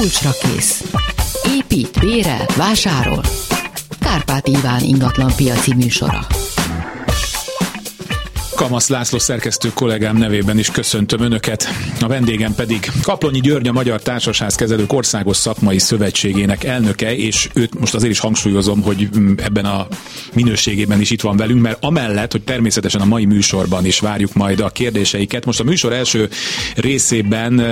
[0.00, 0.84] Kulcsra kész.
[1.56, 3.22] Épít, bérel, vásárol.
[3.98, 6.26] Kárpát Iván ingatlan piaci műsora.
[8.60, 11.66] Kamasz László szerkesztő kollégám nevében is köszöntöm Önöket.
[12.00, 17.94] A vendégem pedig Kaplonyi György, a Magyar Társasházkezelők Országos Szakmai Szövetségének elnöke, és őt most
[17.94, 19.86] azért is hangsúlyozom, hogy ebben a
[20.34, 24.60] minőségében is itt van velünk, mert amellett, hogy természetesen a mai műsorban is várjuk majd
[24.60, 25.44] a kérdéseiket.
[25.44, 26.28] Most a műsor első
[26.76, 27.62] részében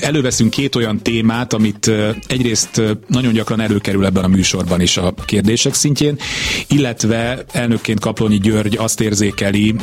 [0.00, 1.90] előveszünk két olyan témát, amit
[2.26, 6.18] egyrészt nagyon gyakran előkerül ebben a műsorban is a kérdések szintjén,
[6.66, 9.74] illetve elnökként Kaplonyi György azt érzékeli,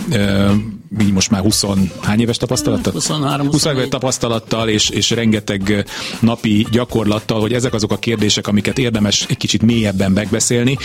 [1.02, 1.66] így most már 20
[2.02, 2.94] hány éves tapasztalattal?
[2.94, 5.86] 23, 20 éves tapasztalattal és, és rengeteg
[6.20, 10.78] napi gyakorlattal, hogy ezek azok a kérdések, amiket érdemes egy kicsit mélyebben megbeszélni.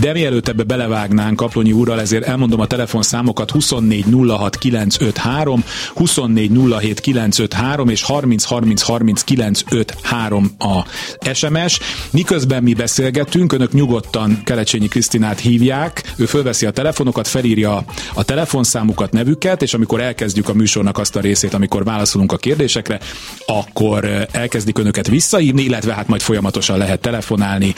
[0.00, 7.00] De mielőtt ebbe belevágnánk Kaplonyi úrral, ezért elmondom a telefonszámokat 24 06 953, 24 07
[7.00, 10.84] 953 és 30 30 30 953 a
[11.32, 11.80] SMS.
[12.10, 18.64] Miközben mi beszélgetünk, önök nyugodtan Kelecsényi Krisztinát hívják, ő fölveszi a telefonokat, felírja a telefon
[18.66, 23.00] telefonszámukat, nevüket, és amikor elkezdjük a műsornak azt a részét, amikor válaszolunk a kérdésekre,
[23.46, 27.74] akkor elkezdik önöket visszaírni, illetve hát majd folyamatosan lehet telefonálni,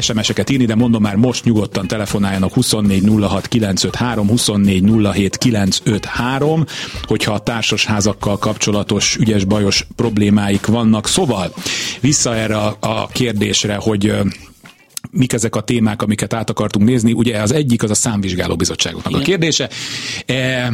[0.00, 6.64] SMS-eket írni, de mondom már most nyugodtan telefonáljanak 24 06 953, 24 07 953,
[7.02, 11.08] hogyha a társasházakkal kapcsolatos ügyes-bajos problémáik vannak.
[11.08, 11.52] Szóval
[12.00, 14.14] vissza erre a kérdésre, hogy
[15.10, 17.12] mik ezek a témák, amiket át akartunk nézni.
[17.12, 19.22] Ugye az egyik az a számvizsgáló bizottságoknak Igen.
[19.22, 19.68] a kérdése.
[20.26, 20.72] E,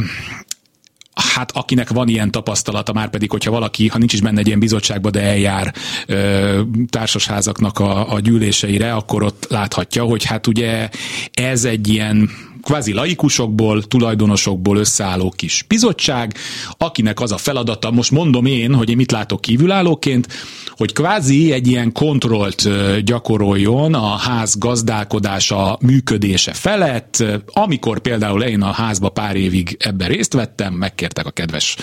[1.15, 4.59] hát akinek van ilyen tapasztalata, már pedig, hogyha valaki, ha nincs is benne egy ilyen
[4.59, 5.75] bizottságba, de eljár
[6.07, 10.89] ö, társasházaknak a, a gyűléseire, akkor ott láthatja, hogy hát ugye
[11.33, 12.31] ez egy ilyen
[12.65, 16.35] kvázi laikusokból, tulajdonosokból összeálló kis bizottság,
[16.79, 20.29] akinek az a feladata, most mondom én, hogy én mit látok kívülállóként,
[20.71, 22.69] hogy kvázi egy ilyen kontrollt
[23.05, 27.25] gyakoroljon a ház gazdálkodása, működése felett.
[27.47, 31.77] Amikor például én a házba pár évig ebben részt vettem, megkértek a kedves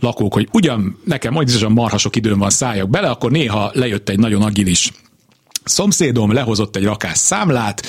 [0.00, 4.08] lakók, hogy ugyan nekem majd is a marhasok időm van, szálljak bele, akkor néha lejött
[4.08, 4.92] egy nagyon agilis
[5.64, 7.86] szomszédom lehozott egy rakás számlát,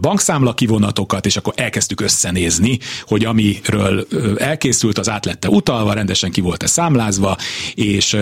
[0.00, 6.40] bankszámla kivonatokat, és akkor elkezdtük összenézni, hogy amiről elkészült, az át lette utalva, rendesen ki
[6.40, 7.36] volt-e számlázva,
[7.74, 8.16] és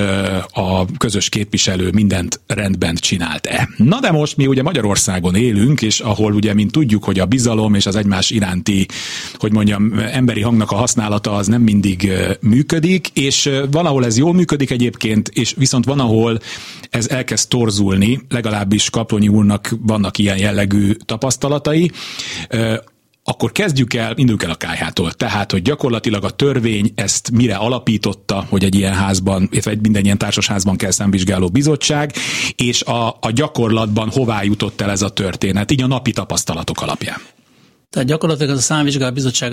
[0.53, 3.69] a közös képviselő mindent rendben csinált-e.
[3.77, 7.75] Na de most mi ugye Magyarországon élünk, és ahol ugye, mint tudjuk, hogy a bizalom
[7.75, 8.87] és az egymás iránti,
[9.35, 14.35] hogy mondjam, emberi hangnak a használata az nem mindig működik, és van, ahol ez jól
[14.35, 16.41] működik egyébként, és viszont van, ahol
[16.91, 21.91] ez elkezd torzulni, legalábbis is Kaplonyi úrnak vannak ilyen jellegű tapasztalatai,
[23.29, 25.13] akkor kezdjük el, induljunk el a kájhától.
[25.13, 30.05] Tehát, hogy gyakorlatilag a törvény ezt mire alapította, hogy egy ilyen házban, illetve egy minden
[30.05, 32.13] ilyen társasházban kell szemvizsgáló bizottság,
[32.57, 37.19] és a, a gyakorlatban hová jutott el ez a történet, így a napi tapasztalatok alapján.
[37.91, 39.53] Tehát gyakorlatilag az a számvizsgáló bizottság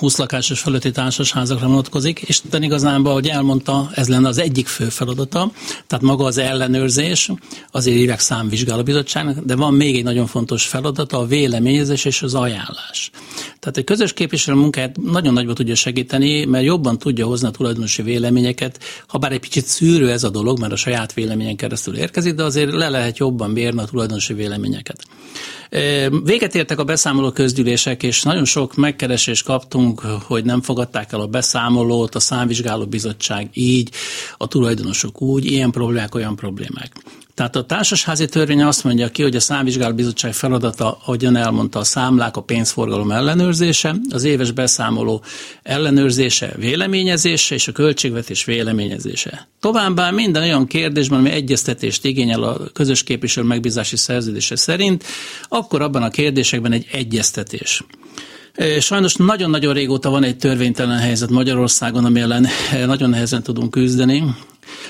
[0.00, 4.88] 20 lakásos fölötti társasházakra vonatkozik, és ten igazából, ahogy elmondta, ez lenne az egyik fő
[4.88, 5.52] feladata,
[5.86, 7.30] tehát maga az ellenőrzés,
[7.70, 13.10] azért írják számvizsgálóbizottságnak, de van még egy nagyon fontos feladata, a véleményezés és az ajánlás.
[13.58, 18.02] Tehát egy közös képviselő munkáját nagyon nagyban tudja segíteni, mert jobban tudja hozni a tulajdonosi
[18.02, 22.34] véleményeket, ha bár egy kicsit szűrő ez a dolog, mert a saját véleményen keresztül érkezik,
[22.34, 25.04] de azért le lehet jobban mérni a tulajdonosi véleményeket.
[26.24, 29.89] Véget értek a beszámoló közgyűlések, és nagyon sok megkeresést kaptunk,
[30.26, 33.90] hogy nem fogadták el a beszámolót, a számvizsgáló bizottság így,
[34.36, 36.92] a tulajdonosok úgy, ilyen problémák, olyan problémák.
[37.40, 42.36] Tehát a társasházi törvény azt mondja ki, hogy a számvizsgálóbizottság feladata, ahogyan elmondta, a számlák,
[42.36, 45.22] a pénzforgalom ellenőrzése, az éves beszámoló
[45.62, 49.48] ellenőrzése, véleményezése és a költségvetés véleményezése.
[49.60, 55.04] Továbbá minden olyan kérdésben, ami egyeztetést igényel a közös képviselő megbízási szerződése szerint,
[55.48, 57.84] akkor abban a kérdésekben egy egyeztetés.
[58.80, 62.46] Sajnos nagyon-nagyon régóta van egy törvénytelen helyzet Magyarországon, ami ellen
[62.86, 64.24] nagyon nehezen tudunk küzdeni.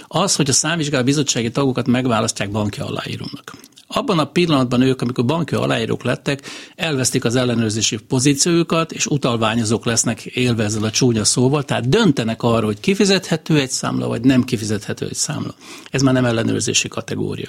[0.07, 3.55] Az, hogy a számvizsgáló bizottsági tagokat megválasztják banki aláírónak.
[3.87, 6.43] Abban a pillanatban ők, amikor banki aláírók lettek,
[6.77, 12.65] elvesztik az ellenőrzési pozíciójukat, és utalványozók lesznek élve ezzel a csúnya szóval, tehát döntenek arról,
[12.65, 15.55] hogy kifizethető egy számla, vagy nem kifizethető egy számla.
[15.91, 17.49] Ez már nem ellenőrzési kategória.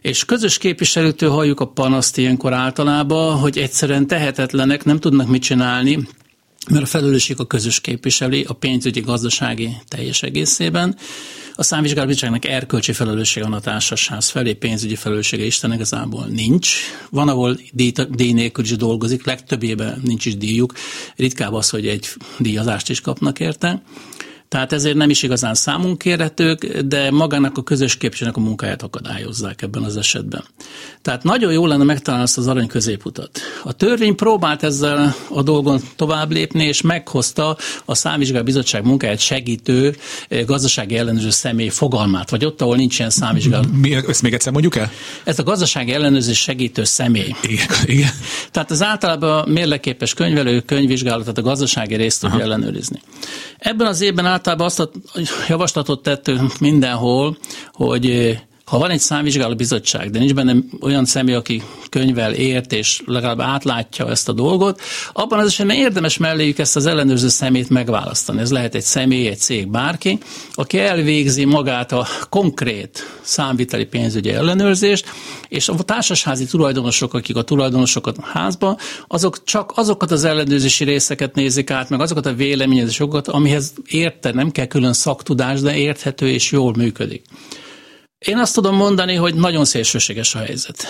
[0.00, 6.08] És közös képviselőtől halljuk a panaszt ilyenkor általában, hogy egyszerűen tehetetlenek, nem tudnak mit csinálni,
[6.70, 10.96] mert a felelősség a közös képviseli a pénzügyi gazdasági teljes egészében.
[11.54, 16.70] A számvizsgálóbizottságnak erkölcsi felelőssége van a társasház felé, pénzügyi felelőssége Isten igazából nincs.
[17.10, 20.72] Van, ahol díj, díj nélkül is dolgozik, legtöbbében nincs is díjuk.
[21.16, 22.08] Ritkább az, hogy egy
[22.38, 23.82] díjazást is kapnak érte.
[24.48, 29.62] Tehát ezért nem is igazán számunk kérhetők, de magának a közös képviselőnek a munkáját akadályozzák
[29.62, 30.44] ebben az esetben.
[31.02, 33.40] Tehát nagyon jó lenne megtalálni azt az arany középutat.
[33.64, 39.96] A törvény próbált ezzel a dolgon tovább lépni, és meghozta a számvizsgáló bizottság munkáját segítő
[40.28, 43.64] eh, gazdasági ellenőrző személy fogalmát, vagy ott, ahol nincs ilyen számvizsgáló.
[43.72, 44.90] Mi, ezt még egyszer mondjuk el?
[45.24, 47.34] Ez a gazdasági ellenőrzés segítő személy.
[47.42, 47.66] Igen.
[47.96, 48.10] igen.
[48.50, 53.00] Tehát az általában a mérleképes könyvelő könyvvizsgálatot a gazdasági részt tudja ellenőrizni.
[53.58, 54.90] Ebben az évben általában azt a
[55.48, 57.36] javaslatot tettünk mindenhol,
[57.72, 58.36] hogy
[58.68, 63.40] ha van egy számvizsgáló bizottság, de nincs benne olyan személy, aki könyvel ért, és legalább
[63.40, 64.80] átlátja ezt a dolgot,
[65.12, 68.40] abban az esetben érdemes melléjük ezt az ellenőrző szemét megválasztani.
[68.40, 70.18] Ez lehet egy személy, egy cég, bárki,
[70.54, 75.06] aki elvégzi magát a konkrét számviteli pénzügyi ellenőrzést,
[75.48, 81.34] és a társasházi tulajdonosok, akik a tulajdonosokat a házba, azok csak azokat az ellenőrzési részeket
[81.34, 86.52] nézik át, meg azokat a véleményezésokat, amihez érte, nem kell külön szaktudás, de érthető és
[86.52, 87.22] jól működik.
[88.18, 90.86] Én azt tudom mondani, hogy nagyon szélsőséges a helyzet.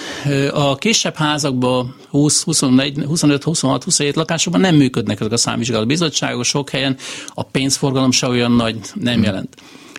[0.52, 6.44] A kisebb házakban 20, 24, 25, 26, 27 lakásokban nem működnek ezek a számvizsgáló bizottságok,
[6.44, 6.96] sok helyen
[7.28, 9.56] a pénzforgalom se olyan nagy nem jelent.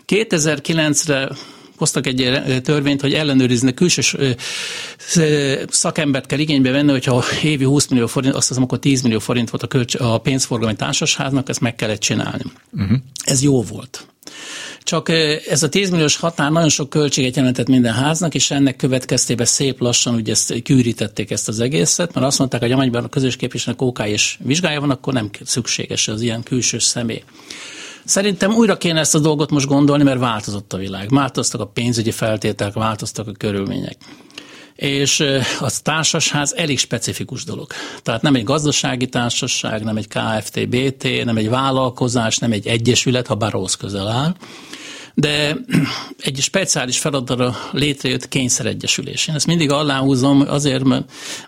[0.07, 1.29] 2009-re
[1.77, 4.35] hoztak egy törvényt, hogy ellenőrizni külső
[5.69, 9.49] szakembert kell igénybe venni, hogyha évi 20 millió forint, azt hiszem, akkor 10 millió forint
[9.49, 12.43] volt a, kölcs- a pénzforgalmi társasháznak, ezt meg kellett csinálni.
[12.71, 12.97] Uh-huh.
[13.23, 14.07] Ez jó volt.
[14.89, 15.09] Csak
[15.49, 19.79] ez a 10 milliós határ nagyon sok költséget jelentett minden háznak, és ennek következtében szép
[19.79, 23.81] lassan ugye ezt kűrítették ezt az egészet, mert azt mondták, hogy amennyiben a közös képviselőnek
[23.81, 27.23] OK és vizsgája van, akkor nem szükséges az ilyen külső személy.
[28.05, 31.09] Szerintem újra kéne ezt a dolgot most gondolni, mert változott a világ.
[31.09, 33.97] Változtak a pénzügyi feltételek, változtak a körülmények
[34.75, 35.19] és
[35.59, 37.67] a társasház elég specifikus dolog.
[38.03, 43.35] Tehát nem egy gazdasági társaság, nem egy KFT-BT, nem egy vállalkozás, nem egy egyesület, ha
[43.35, 44.35] bár rossz közel áll,
[45.19, 45.57] de
[46.19, 49.27] egy speciális feladatra létrejött kényszeregyesülés.
[49.27, 50.83] Én ezt mindig aláhúzom azért,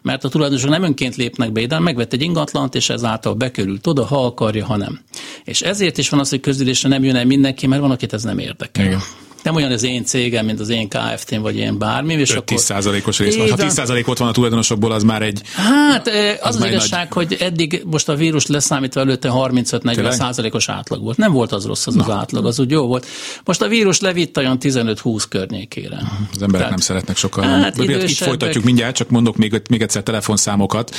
[0.01, 4.05] mert a tulajdonosok nem önként lépnek be ide, megvett egy ingatlant, és ezáltal bekerült oda,
[4.05, 4.99] ha akarja, ha nem.
[5.43, 8.23] És ezért is van az, hogy közülésre nem jön el mindenki, mert van, akit ez
[8.23, 8.85] nem érdekel.
[8.85, 9.01] Igen
[9.43, 12.13] nem olyan az én cégem, mint az én KFT-n, vagy én bármi.
[12.13, 13.49] És 5-10 százalékos rész van.
[13.49, 15.41] Ha 10 százalék ott van a tulajdonosokból, az már egy...
[15.55, 16.07] Hát
[16.41, 17.27] az az, az igazság, nagy...
[17.27, 21.17] hogy eddig most a vírus leszámítva előtte 35-40 százalékos átlag volt.
[21.17, 22.03] Nem volt az rossz az Na.
[22.03, 23.05] az átlag, az úgy jó volt.
[23.45, 25.97] Most a vírus levitt olyan 15-20 környékére.
[26.33, 27.43] Az emberek Tehát, nem szeretnek sokkal.
[27.43, 30.95] Hát, itt folytatjuk mindjárt, csak mondok még, még egyszer telefonszámokat,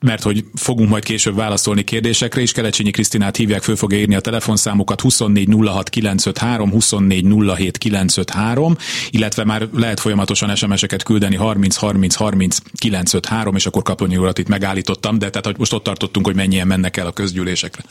[0.00, 4.20] mert hogy fogunk majd később válaszolni kérdésekre, és Kelecsényi Krisztinát hívják, föl fogja írni a
[4.20, 7.26] telefonszámokat 24 06 953, 24
[7.56, 8.76] 07 953,
[9.10, 14.48] illetve már lehet folyamatosan SMS-eket küldeni 30 30 30 953, és akkor Kaplonyi urat itt
[14.48, 17.82] megállítottam, de tehát hogy most ott tartottunk, hogy mennyien mennek el a közgyűlésekre.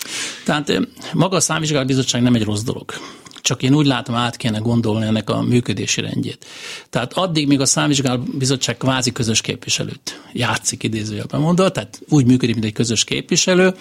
[0.45, 0.79] Tehát
[1.13, 2.93] maga a számvizsgálatbizottság nem egy rossz dolog
[3.43, 6.45] csak én úgy látom, át kéne gondolni ennek a működési rendjét.
[6.89, 12.53] Tehát addig, míg a számvizsgáló bizottság kvázi közös képviselőt játszik idézőjelben mondva, tehát úgy működik,
[12.53, 13.75] mint egy közös képviselő,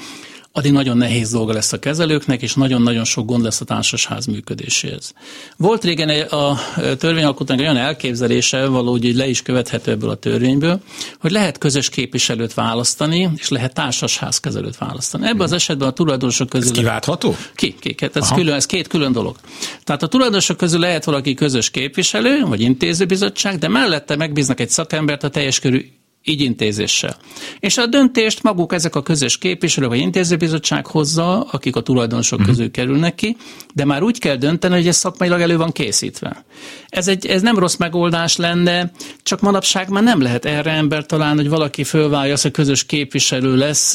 [0.52, 5.12] addig nagyon nehéz dolga lesz a kezelőknek, és nagyon-nagyon sok gond lesz a társasház működéséhez.
[5.56, 6.58] Volt régen a
[6.98, 10.80] törvényalkotónak olyan elképzelése, valahogy így le is követhető ebből a törvényből,
[11.20, 15.26] hogy lehet közös képviselőt választani, és lehet társasház kezelőt választani.
[15.26, 16.70] Ebben az esetben a tulajdonosok közül...
[16.70, 17.36] Ez kiváltható?
[17.54, 19.36] Ki, ki, ez, külön, ez két külön dolog.
[19.84, 25.22] Tehát a tulajdonosok közül lehet valaki közös képviselő, vagy intézőbizottság, de mellette megbíznak egy szakembert
[25.22, 25.90] a teljes körű
[26.24, 27.16] így intézéssel.
[27.60, 32.54] És a döntést maguk ezek a közös képviselő vagy intézőbizottság hozza, akik a tulajdonosok uh-huh.
[32.54, 33.36] közül kerülnek ki,
[33.74, 36.44] de már úgy kell dönteni, hogy ez szakmailag elő van készítve.
[36.88, 41.36] Ez, egy, ez nem rossz megoldás lenne, csak manapság már nem lehet erre ember talán,
[41.36, 43.94] hogy valaki fölválja, az, hogy közös képviselő lesz,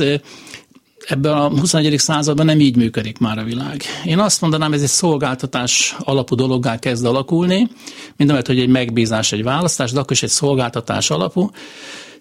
[1.08, 2.00] ebben a 21.
[2.00, 3.84] században nem így működik már a világ.
[4.06, 7.68] Én azt mondanám, ez egy szolgáltatás alapú dologgá kezd alakulni,
[8.16, 11.50] mindamellett, hogy egy megbízás, egy választás, de akkor is egy szolgáltatás alapú.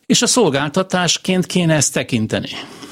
[0.06, 2.48] És a szolgáltatásként kéne ezt tekinteni.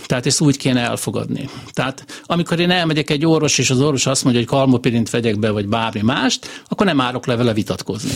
[0.07, 1.49] Tehát ezt úgy kéne elfogadni.
[1.73, 5.51] Tehát amikor én elmegyek egy orvos, és az orvos azt mondja, hogy kalmopirint vegyek be,
[5.51, 8.13] vagy bármi mást, akkor nem árok le vele vitatkozni.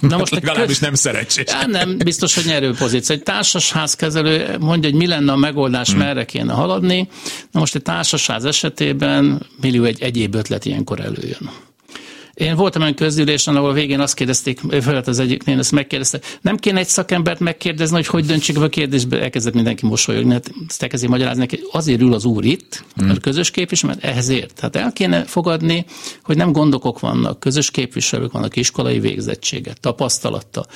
[0.00, 0.80] Na most legalábbis köz...
[0.80, 1.44] nem szerencsés.
[1.46, 3.14] Ja, nem biztos, hogy nyerő pozíció.
[3.14, 5.98] Egy társasházkezelő mondja, hogy mi lenne a megoldás, hmm.
[5.98, 7.08] merre kéne haladni.
[7.50, 11.50] Na most egy társasház esetében millió egy egyéb ötlet ilyenkor előjön.
[12.38, 16.56] Én voltam olyan közülésen, ahol a végén azt kérdezték, felett az egyiknél, ezt megkérdezte, nem
[16.56, 21.06] kéne egy szakembert megkérdezni, hogy hogy döntsük a kérdésbe, elkezdett mindenki mosolyogni, hát ezt elkezdi
[21.06, 23.10] magyarázni neki, azért ül az úr itt, hmm.
[23.10, 24.54] a közös képviselő, mert ehhez ért.
[24.54, 25.84] Tehát el kéne fogadni,
[26.22, 30.66] hogy nem gondokok vannak, közös képviselők vannak, iskolai végzettséget, tapasztalata.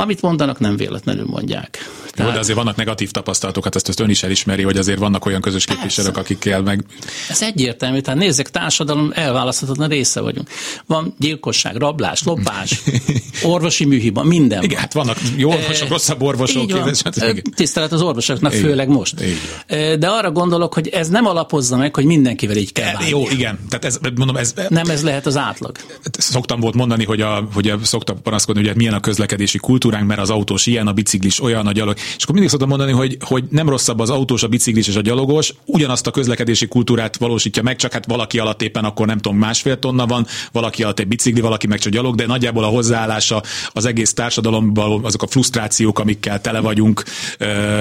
[0.00, 1.78] Amit mondanak, nem véletlenül mondják.
[2.10, 2.30] Tehát...
[2.30, 5.26] Jó, de azért vannak negatív tapasztalatok, hát ezt, ezt ön is elismeri, hogy azért vannak
[5.26, 6.84] olyan közös képviselők, akikkel meg...
[7.28, 10.48] Ez egyértelmű, tehát nézzük, társadalom elválaszthatatlan része vagyunk.
[10.86, 12.82] Van gyilkosság, rablás, lopás,
[13.42, 14.80] orvosi műhiba, minden Igen, van.
[14.80, 16.62] hát vannak jó orvosok, rosszabb orvosok.
[16.62, 16.94] Így van.
[17.04, 18.64] Hát, Tisztelet az orvosoknak, igen.
[18.64, 19.14] főleg most.
[19.20, 20.00] Igen.
[20.00, 23.08] De arra gondolok, hogy ez nem alapozza meg, hogy mindenkivel így kell bánni.
[23.08, 23.58] Jó, igen.
[23.68, 25.76] Tehát ez, mondom, ez, nem ez lehet az átlag.
[26.18, 29.58] Szoktam volt mondani, hogy, a, hogy szoktam panaszkodni, hogy milyen a közlekedési
[29.90, 31.96] kultúránk, mert az autós ilyen, a biciklis olyan, a gyalog.
[31.96, 35.00] És akkor mindig szoktam mondani, hogy, hogy nem rosszabb az autós, a biciklis és a
[35.00, 39.38] gyalogos, ugyanazt a közlekedési kultúrát valósítja meg, csak hát valaki alatt éppen akkor nem tudom,
[39.38, 43.42] másfél tonna van, valaki alatt egy bicikli, valaki meg csak gyalog, de nagyjából a hozzáállása
[43.72, 47.04] az egész társadalomban, azok a frusztrációk, amikkel tele vagyunk,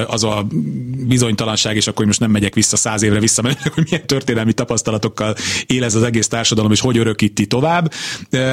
[0.08, 0.48] az a
[1.08, 5.36] bizonytalanság, és akkor most nem megyek vissza száz évre vissza, mert hogy milyen történelmi tapasztalatokkal
[5.66, 7.92] él ez az egész társadalom, és hogy örökíti tovább.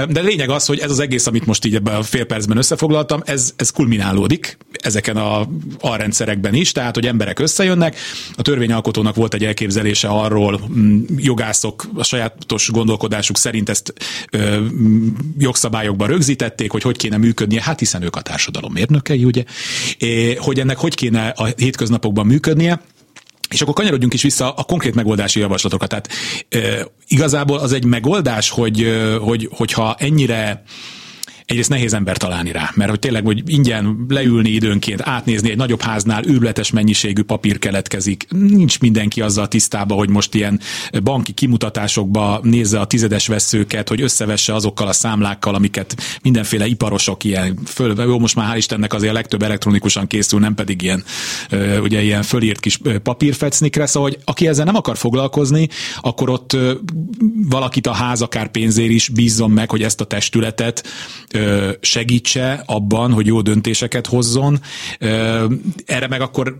[0.08, 3.20] De lényeg az, hogy ez az egész, amit most így ebben a fél percben összefoglaltam,
[3.24, 5.48] ez, ez kulminálódik ezeken a
[5.80, 7.96] alrendszerekben is, tehát hogy emberek összejönnek.
[8.36, 13.92] A törvényalkotónak volt egy elképzelése arról, mm, jogászok a sajátos gondolkodásuk szerint ezt
[14.30, 14.66] ö,
[15.38, 19.44] jogszabályokban rögzítették, hogy hogy kéne működnie, hát hiszen ők a társadalom mérnökei, ugye,
[19.98, 22.80] é, hogy ennek hogy kéne a hétköznapokban működnie.
[23.50, 25.88] És akkor kanyarodjunk is vissza a konkrét megoldási javaslatokat.
[25.88, 26.08] Tehát
[26.48, 28.86] e, igazából az egy megoldás, hogy,
[29.20, 30.62] hogy hogyha ennyire
[31.46, 35.80] egyrészt nehéz ember találni rá, mert hogy tényleg, hogy ingyen leülni időnként, átnézni egy nagyobb
[35.80, 38.26] háznál őrületes mennyiségű papír keletkezik.
[38.28, 40.60] Nincs mindenki azzal tisztában, hogy most ilyen
[41.02, 47.58] banki kimutatásokba nézze a tizedes veszőket, hogy összevesse azokkal a számlákkal, amiket mindenféle iparosok ilyen
[47.64, 51.04] föl, jó, most már hál' Istennek azért a legtöbb elektronikusan készül, nem pedig ilyen,
[51.82, 55.68] ugye ilyen fölírt kis papírfecnikre, szóval, hogy aki ezzel nem akar foglalkozni,
[56.00, 56.56] akkor ott
[57.48, 60.84] valakit a ház akár pénzért is bízzon meg, hogy ezt a testületet
[61.80, 64.60] segítse abban, hogy jó döntéseket hozzon.
[65.86, 66.56] Erre meg akkor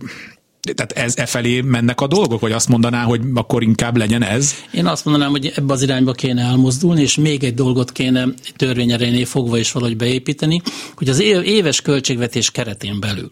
[0.73, 4.53] tehát ez e felé mennek a dolgok, vagy azt mondaná, hogy akkor inkább legyen ez?
[4.71, 9.25] Én azt mondanám, hogy ebbe az irányba kéne elmozdulni, és még egy dolgot kéne törvényerénél
[9.25, 10.61] fogva is valahogy beépíteni,
[10.95, 13.31] hogy az éves költségvetés keretén belül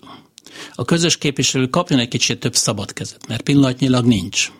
[0.75, 4.51] a közös képviselő kapjon egy kicsit több szabad kezet, mert pillanatnyilag nincs.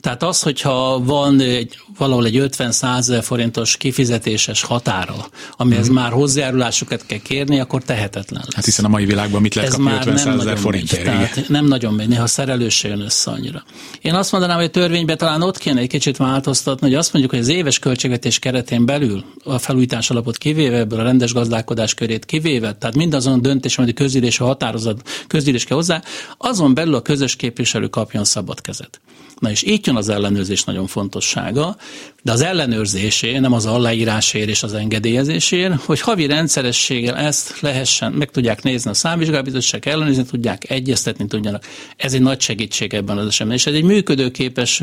[0.00, 5.92] Tehát az, hogyha van egy, valahol egy 50-100 forintos kifizetéses határa, amihez mm.
[5.92, 8.54] már hozzájárulásokat kell kérni, akkor tehetetlen lesz.
[8.54, 11.04] Hát hiszen a mai világban mit lehet kapni 50 ezer forintért?
[11.04, 13.64] Tehát nem nagyon megy, néha szerelős jön össze annyira.
[14.00, 17.34] Én azt mondanám, hogy a törvénybe talán ott kéne egy kicsit változtatni, hogy azt mondjuk,
[17.34, 22.24] hogy az éves költségvetés keretén belül a felújítás alapot kivéve, ebből a rendes gazdálkodás körét
[22.24, 26.02] kivéve, tehát mindazon a döntés, amit a közgyűlés a határozat, közgyűlés kell hozzá,
[26.38, 29.00] azon belül a közös képviselő kapjon szabad kezet.
[29.40, 31.76] Na és itt jön az ellenőrzés nagyon fontossága,
[32.22, 38.30] de az ellenőrzésé, nem az aláírásért és az engedélyezésért, hogy havi rendszerességgel ezt lehessen, meg
[38.30, 41.64] tudják nézni a számvizsgálbizottság, ellenőrizni tudják, egyeztetni tudjanak.
[41.96, 44.82] Ez egy nagy segítség ebben az esetben, és ez egy működőképes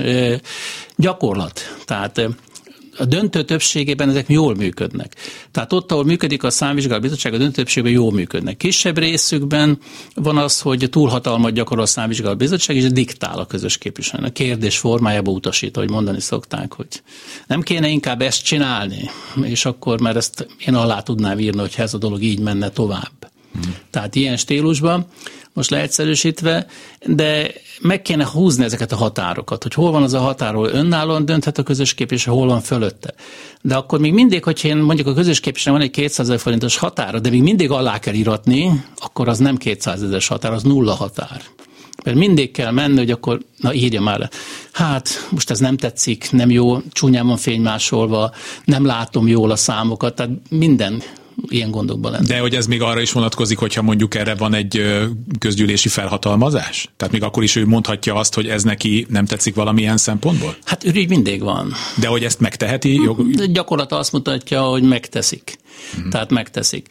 [0.95, 1.77] gyakorlat.
[1.85, 2.21] Tehát
[2.97, 5.15] a döntő többségében ezek jól működnek.
[5.51, 8.57] Tehát ott, ahol működik a számvizsgáló bizottság, a döntő többségben jól működnek.
[8.57, 9.77] Kisebb részükben
[10.15, 14.25] van az, hogy túlhatalmat gyakorol a számvizsgáló bizottság, és diktál a közös képviselő.
[14.25, 16.87] A kérdés formájába utasít, ahogy mondani szokták, hogy
[17.47, 19.09] nem kéne inkább ezt csinálni,
[19.41, 23.32] és akkor, mert ezt én alá tudnám írni, hogy ez a dolog így menne tovább.
[23.89, 25.07] Tehát ilyen stílusban
[25.53, 26.65] most leegyszerűsítve,
[27.05, 31.25] de meg kéne húzni ezeket a határokat, hogy hol van az a határ, ahol önállóan
[31.25, 33.13] dönthet a közös képviselő, hol van fölötte.
[33.61, 36.77] De akkor még mindig, hogyha én mondjuk a közös képviselő van egy 200 ezer forintos
[36.77, 40.93] határa, de még mindig alá kell iratni, akkor az nem 200 ezer határ, az nulla
[40.93, 41.41] határ.
[42.03, 44.29] Mert mindig kell menni, hogy akkor, na írja már le.
[44.71, 48.31] Hát, most ez nem tetszik, nem jó, csúnyán van fénymásolva,
[48.65, 51.01] nem látom jól a számokat, tehát minden
[51.47, 52.25] ilyen gondokban lenni.
[52.25, 54.81] De hogy ez még arra is vonatkozik, hogyha mondjuk erre van egy
[55.39, 56.89] közgyűlési felhatalmazás?
[56.97, 60.55] Tehát még akkor is ő mondhatja azt, hogy ez neki nem tetszik valamilyen szempontból?
[60.63, 61.73] Hát ürügy mindig van.
[61.99, 62.93] De hogy ezt megteheti?
[62.93, 63.29] Jog...
[63.29, 65.57] De gyakorlata azt mutatja, hogy megteszik.
[65.95, 66.11] Uh-huh.
[66.11, 66.87] Tehát megteszik.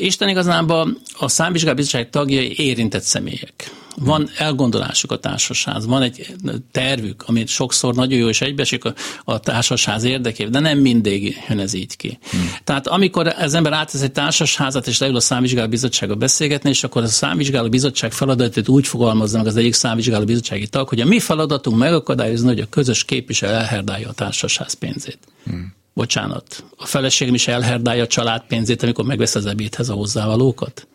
[0.00, 6.34] Isten igazából a számvizsgálbizottság tagjai érintett személyek van elgondolásuk a társaság, van egy
[6.70, 11.58] tervük, amit sokszor nagyon jó és egybeesik a, a társaság érdekében, de nem mindig jön
[11.58, 12.18] ez így ki.
[12.30, 12.50] Hmm.
[12.64, 17.02] Tehát amikor az ember átesz egy társasházat, és leül a számvizsgáló bizottsága beszélgetni, és akkor
[17.02, 21.18] a számvizsgáló bizottság feladatot úgy fogalmazza meg az egyik számvizsgáló bizottsági tag, hogy a mi
[21.18, 25.18] feladatunk megakadályozni, hogy a közös képviselő elherdálja a társaság pénzét.
[25.44, 30.86] Hmm bocsánat, a feleségem is elherdálja a család pénzét, amikor megvesz az ebédhez a hozzávalókat?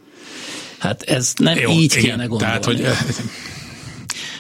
[0.83, 2.43] Hát ez nem Jó, így igen, kéne gondolni.
[2.43, 2.85] Tehát, hogy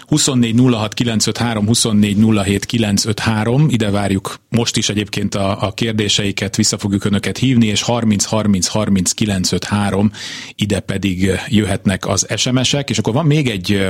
[0.07, 6.77] 24 06 953, 24 07 953, ide várjuk most is egyébként a, a kérdéseiket, vissza
[6.77, 10.11] fogjuk önöket hívni, és 30 30 30 953,
[10.55, 13.87] ide pedig jöhetnek az SMS-ek, és akkor van még egy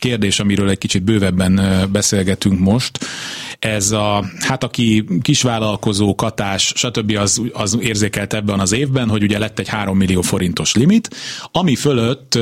[0.00, 1.60] kérdés, amiről egy kicsit bővebben
[1.92, 2.98] beszélgetünk most.
[3.58, 7.16] Ez a, hát aki kisvállalkozó, katás, stb.
[7.16, 11.10] az, az érzékelt ebben az évben, hogy ugye lett egy 3 millió forintos limit,
[11.52, 12.34] ami fölött,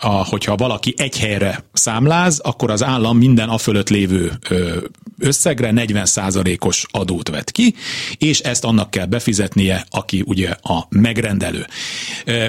[0.00, 4.32] a, hogyha valaki egy helyre számláz, akkor az állam minden a fölött lévő
[5.18, 7.74] összegre 40%-os adót vet ki,
[8.18, 11.66] és ezt annak kell befizetnie, aki ugye a megrendelő.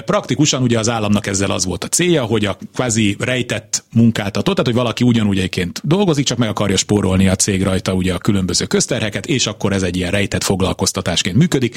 [0.04, 4.66] Praktikusan ugye az államnak ezzel az volt a célja, hogy a kvázi rejtett munkáltató, tehát
[4.66, 8.64] hogy valaki ugyanúgy egyébként dolgozik, csak meg akarja spórolni a cég rajta ugye a különböző
[8.64, 11.76] közterheket, és akkor ez egy ilyen rejtett foglalkoztatásként működik.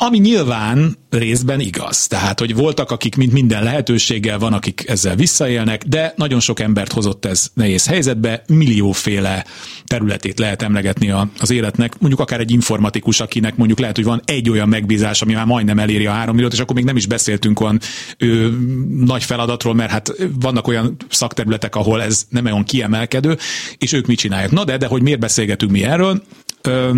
[0.00, 2.06] Ami nyilván részben igaz.
[2.06, 6.92] Tehát, hogy voltak, akik mint minden lehetőséggel van, akik ezzel visszaélnek, de nagyon sok embert
[6.92, 9.44] hozott ez nehéz helyzetbe, millióféle
[9.84, 11.98] területét lehet emlegetni az életnek.
[11.98, 15.78] Mondjuk akár egy informatikus, akinek mondjuk lehet, hogy van egy olyan megbízás, ami már majdnem
[15.78, 17.80] eléri a három milliót, és akkor még nem is beszéltünk olyan
[18.18, 18.58] ő,
[19.04, 23.36] nagy feladatról, mert hát vannak olyan szakterületek, ahol ez nem olyan kiemelkedő,
[23.78, 24.50] és ők mit csinálják.
[24.50, 26.22] Na de, de hogy miért beszélgetünk mi erről?
[26.62, 26.96] Ö,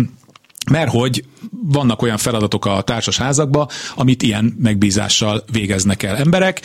[0.69, 6.61] mert hogy vannak olyan feladatok a társasházakban, amit ilyen megbízással végeznek el emberek.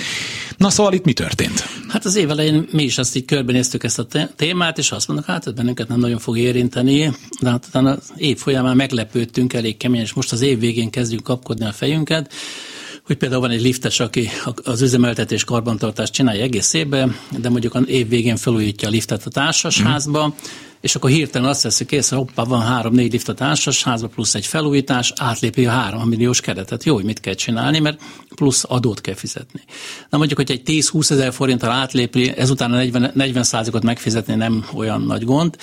[0.57, 1.69] Na szóval itt mi történt?
[1.89, 5.29] Hát az év elején mi is azt így körbenéztük ezt a témát, és azt mondjuk,
[5.29, 10.05] hát ez bennünket nem nagyon fog érinteni, de hát az év folyamán meglepődtünk elég keményen,
[10.05, 12.33] és most az év végén kezdjük kapkodni a fejünket,
[13.07, 14.29] hogy például van egy liftes, aki
[14.63, 19.31] az üzemeltetés karbantartást csinálja egész évben, de mondjuk az év végén felújítja a liftet a
[19.31, 20.31] társasházba, mm
[20.81, 25.13] és akkor hirtelen azt veszük észre, hoppá, van három-négy lift a társasházba, plusz egy felújítás,
[25.17, 26.85] átlépi a három milliós keretet.
[26.85, 28.01] Jó, hogy mit kell csinálni, mert
[28.35, 29.61] plusz adót kell fizetni.
[30.11, 34.67] Na mondjuk, hogy egy 10-20 ezer forinttal átlépi, ezután a 40, 40 ot megfizetni nem
[34.75, 35.57] olyan nagy gond,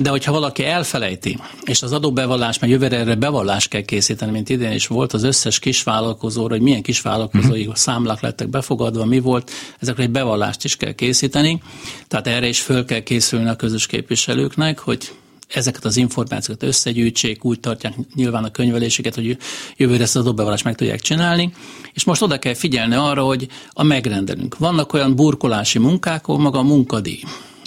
[0.00, 4.72] de hogyha valaki elfelejti, és az adóbevallás, mert jövőre erre bevallást kell készíteni, mint idén
[4.72, 7.74] is volt az összes kisvállalkozóra, hogy milyen kisvállalkozói uh-huh.
[7.74, 11.62] számlák lettek befogadva, mi volt, ezekre egy bevallást is kell készíteni,
[12.08, 15.12] tehát erre is föl kell készülni a közös képviselőknek, meg, hogy
[15.48, 19.36] ezeket az információkat összegyűjtsék, úgy tartják nyilván a könyveléseket, hogy
[19.76, 21.52] jövőre ezt az adóbevallást meg tudják csinálni,
[21.92, 24.58] és most oda kell figyelni arra, hogy a megrendelünk.
[24.58, 27.20] Vannak olyan burkolási munkák, ahol maga a munkadíj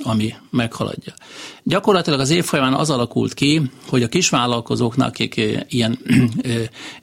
[0.03, 1.13] ami meghaladja.
[1.69, 5.99] Gyakorlatilag az év folyamán az alakult ki, hogy a kisvállalkozóknak, akik ilyen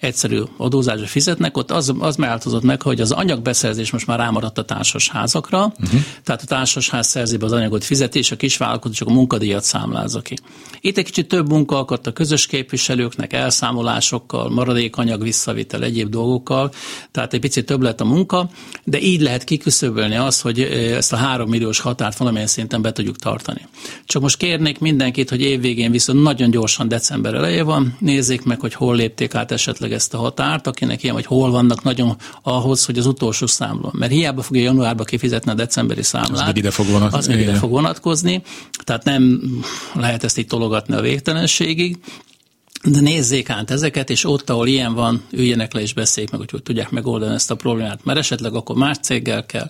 [0.00, 4.64] egyszerű adózásra fizetnek, ott az, az változott meg, hogy az anyagbeszerzés most már rámaradt a
[4.64, 6.00] társasházakra, uh-huh.
[6.24, 10.20] tehát a társasház szerzi be az anyagot fizeti, és a kisvállalkozó csak a munkadíjat számlázza
[10.20, 10.35] ki.
[10.81, 16.70] Itt egy kicsit több munka akadt a közös képviselőknek, elszámolásokkal, maradékanyag visszavitel, egyéb dolgokkal,
[17.11, 18.50] tehát egy picit több lett a munka,
[18.85, 23.16] de így lehet kiküszöbölni azt, hogy ezt a három milliós határt valamilyen szinten be tudjuk
[23.16, 23.66] tartani.
[24.05, 28.75] Csak most kérnék mindenkit, hogy évvégén viszont nagyon gyorsan december eleje van, nézzék meg, hogy
[28.75, 32.99] hol lépték át esetleg ezt a határt, akinek ilyen, vagy hol vannak nagyon ahhoz, hogy
[32.99, 33.90] az utolsó számló.
[33.92, 36.31] Mert hiába fogja januárba kifizetni a decemberi számlát.
[36.31, 37.14] Az meg ide fog, vonat...
[37.14, 38.42] az meg ide fog vonatkozni.
[38.85, 39.40] Tehát nem
[39.95, 41.99] lehet ezt így tologatni a végtelenségig,
[42.90, 46.51] de nézzék át ezeket, és ott, ahol ilyen van, üljenek le és beszéljék meg, hogy
[46.51, 49.69] hogy tudják megoldani ezt a problémát, mert esetleg akkor más céggel kell,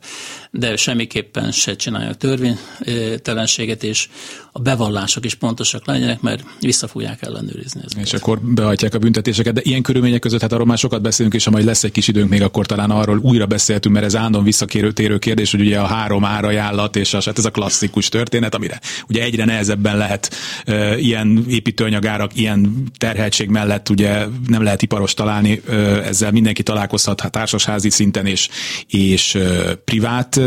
[0.58, 4.08] de semmiképpen se csinálják törvénytelenséget, és
[4.52, 8.06] a bevallások is pontosak legyenek, mert vissza fogják ellenőrizni ezeket.
[8.06, 11.44] És akkor behajtják a büntetéseket, de ilyen körülmények között, hát arról már sokat beszélünk, és
[11.44, 14.44] ha majd lesz egy kis időnk még, akkor talán arról újra beszéltünk, mert ez állandóan
[14.44, 18.54] visszakérő térő kérdés, hogy ugye a három árajánlat, és az, hát ez a klasszikus történet,
[18.54, 25.14] amire ugye egyre nehezebben lehet e, ilyen építőanyagárak, ilyen terheltség mellett ugye nem lehet iparos
[25.14, 28.48] találni, e, ezzel mindenki találkozhat hát társasházi szinten és,
[28.88, 30.40] és e, privát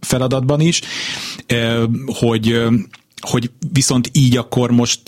[0.00, 0.80] feladatban is,
[2.06, 2.62] hogy
[3.20, 5.00] hogy viszont így akkor most,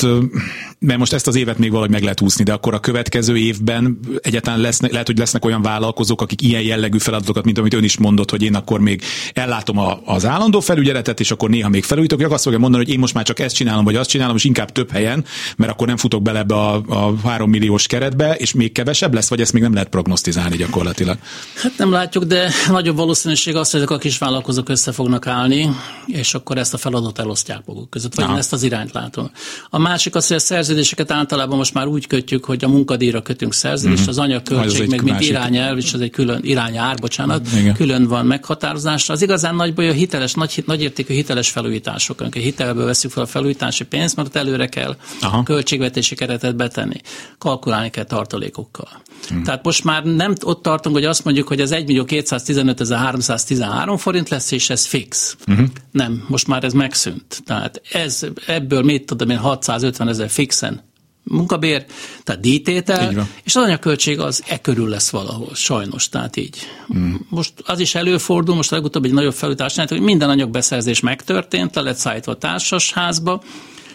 [0.79, 3.99] mert most ezt az évet még valahogy meg lehet úszni, de akkor a következő évben
[4.21, 7.97] egyáltalán lesznek, lehet, hogy lesznek olyan vállalkozók, akik ilyen jellegű feladatokat, mint amit ön is
[7.97, 12.23] mondott, hogy én akkor még ellátom a, az állandó felügyeletet, és akkor néha még felújítok,
[12.23, 14.45] hogy azt fogja mondani, hogy én most már csak ezt csinálom, vagy azt csinálom, és
[14.45, 15.25] inkább több helyen,
[15.57, 19.29] mert akkor nem futok bele ebbe a, a három milliós keretbe, és még kevesebb lesz,
[19.29, 21.19] vagy ezt még nem lehet prognosztizálni gyakorlatilag.
[21.55, 25.69] Hát nem látjuk, de nagyobb valószínűség az, hogy ezek a kis vállalkozók össze fognak állni,
[26.07, 28.33] és akkor ezt a feladatot elosztják maguk között, vagy Aha.
[28.33, 29.31] én ezt az irányt látom.
[29.71, 33.55] A másik az, hogy a szerződéseket általában most már úgy kötjük, hogy a munkadíjra kötünk
[33.55, 34.09] szerződést, uh-huh.
[34.09, 37.75] az anyagköltség meg mint irányelv, és az egy külön irányár, bocsánat, Igen.
[37.75, 39.15] külön van meghatározásra.
[39.15, 42.21] Az igazán nagy baj a hiteles, nagy, nagyértékű hiteles felújítások.
[42.21, 45.43] A hitelből veszük fel a felújítási pénzt, mert előre kell Aha.
[45.43, 47.01] költségvetési keretet betenni.
[47.39, 49.03] Kalkulálni kell tartalékokkal.
[49.29, 49.43] Hmm.
[49.43, 52.99] Tehát most már nem ott tartunk, hogy azt mondjuk, hogy az 1 millió 215 ezer
[52.99, 55.37] 313 forint lesz, és ez fix.
[55.49, 55.67] Uh-huh.
[55.91, 57.43] Nem, most már ez megszűnt.
[57.45, 60.91] Tehát ez, ebből mit tudom én, 650 ezer fixen
[61.25, 61.85] munkabér,
[62.23, 66.57] tehát díjtétel, és az anyagköltség az e körül lesz valahol, sajnos, tehát így.
[66.97, 67.15] Mm.
[67.29, 71.97] Most az is előfordul, most legutóbb egy nagyobb felújítás, hogy minden anyagbeszerzés megtörtént, le lett
[71.97, 73.43] szállítva a társasházba,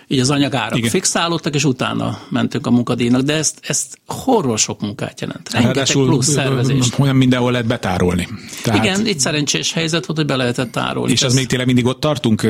[0.08, 0.89] így az anyagárak Igen.
[0.89, 5.52] fixálódtak, és utána mentünk a munkadíjnak, de ezt, ezt horror sok munkát jelent.
[5.52, 6.89] Rengeteg plusz szervezés.
[6.98, 8.28] Olyan mindenhol lehet betárolni.
[8.63, 8.84] Tehát...
[8.84, 11.12] Igen, itt szerencsés helyzet volt, hogy be lehetett tárolni.
[11.12, 12.48] És az még tényleg mindig ott tartunk,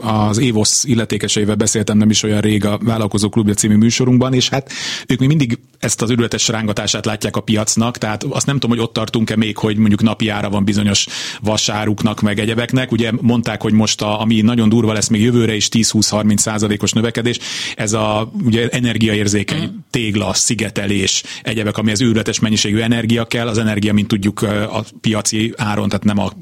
[0.00, 4.72] az Évosz illetékeseivel beszéltem nem is olyan rég a Vállalkozó Klubja című műsorunkban, és hát
[5.06, 8.86] ők még mindig ezt az őrületes rángatását látják a piacnak, tehát azt nem tudom, hogy
[8.86, 11.06] ott tartunk-e még, hogy mondjuk napi ára van bizonyos
[11.40, 12.92] vasáruknak, meg egyebeknek.
[12.92, 17.38] Ugye mondták, hogy most a, ami nagyon durva lesz még jövőre is 10-20-30 százalékos növekedés,
[17.76, 19.76] ez a ugye energiaérzékeny mm.
[19.90, 25.52] tégla, szigetelés, egyebek, ami az őrületes mennyiségű energia kell, az energia, mint tudjuk a piaci
[25.56, 26.32] áron, tehát nem a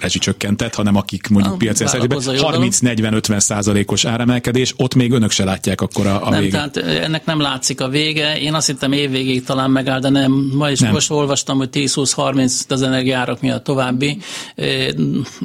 [0.00, 6.06] rezsicsökkentett, hanem akik mondjuk a piaci 30-40-50 százalékos áremelkedés, ott még önök se látják akkor
[6.06, 6.50] a, a nem, vége.
[6.50, 8.38] Tehát ennek nem látszik a vége.
[8.38, 10.32] Én azt hittem évvégéig talán megáll, de nem.
[10.54, 10.92] Ma is nem.
[10.92, 14.18] most olvastam, hogy 10-20-30 az energiárak miatt további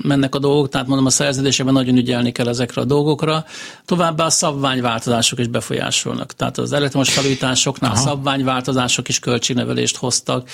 [0.02, 3.46] mennek a dolgok, tehát mondom a szerződésében nagyon ügyelni kell ezekre a dolgokra.
[3.86, 6.34] Továbbá a szabványváltozások is befolyásolnak.
[6.34, 8.02] Tehát az elektromos felújításoknál Aha.
[8.02, 10.50] szabványváltozások is költségnevelést hoztak,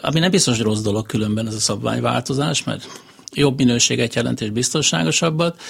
[0.00, 2.88] ami nem biztos rossz dolog különben ez a szabványváltozás, mert
[3.36, 5.60] jobb minőséget jelent és biztonságosabbat.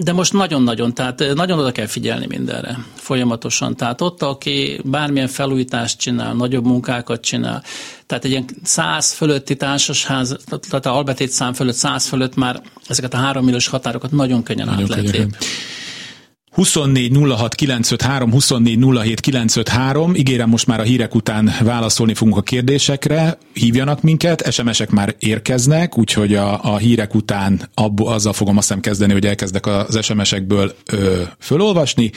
[0.00, 3.76] De most nagyon-nagyon, tehát nagyon oda kell figyelni mindenre folyamatosan.
[3.76, 7.62] Tehát ott, aki bármilyen felújítást csinál, nagyobb munkákat csinál,
[8.06, 10.36] tehát egy ilyen száz fölötti társasház,
[10.68, 14.66] tehát a albetét szám fölött, száz fölött már ezeket a három milliós határokat nagyon könnyen
[14.66, 15.36] nagyon át lehet.
[16.58, 20.14] 24 06 953, 24 07 953.
[20.14, 23.38] Ígérem, most már a hírek után válaszolni fogunk a kérdésekre.
[23.52, 28.82] Hívjanak minket, SMS-ek már érkeznek, úgyhogy a, a hírek után abból, azzal fogom azt hiszem
[28.82, 32.10] kezdeni, hogy elkezdek az SMS-ekből ö, fölolvasni,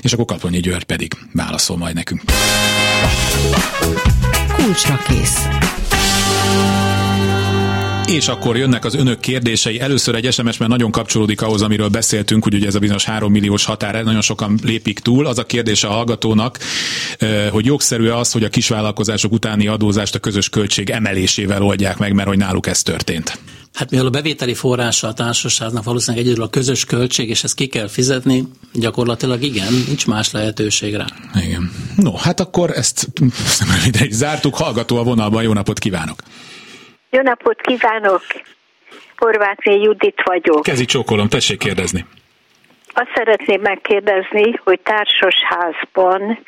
[0.00, 2.22] és akkor Kaplonyi György pedig válaszol majd nekünk.
[4.56, 5.46] Kulcsra kész.
[8.08, 9.80] És akkor jönnek az önök kérdései.
[9.80, 13.32] Először egy SMS, mert nagyon kapcsolódik ahhoz, amiről beszéltünk, hogy ugye ez a bizonyos 3
[13.32, 15.26] milliós határ, nagyon sokan lépik túl.
[15.26, 16.58] Az a kérdés a hallgatónak,
[17.50, 22.28] hogy jogszerű az, hogy a kisvállalkozások utáni adózást a közös költség emelésével oldják meg, mert
[22.28, 23.38] hogy náluk ez történt.
[23.72, 27.66] Hát mivel a bevételi forrása a társaságnak valószínűleg egyedül a közös költség, és ezt ki
[27.66, 31.06] kell fizetni, gyakorlatilag igen, nincs más lehetőség rá.
[31.42, 31.70] Igen.
[31.96, 33.08] No, hát akkor ezt
[33.76, 34.54] röviden zártuk.
[34.54, 36.22] Hallgató a vonalban, jó napot kívánok!
[37.10, 38.22] Jó napot kívánok!
[39.16, 40.62] Horváthné Judit vagyok.
[40.62, 42.04] Kezi csókolom, tessék kérdezni.
[42.92, 46.38] Azt szeretném megkérdezni, hogy társasházban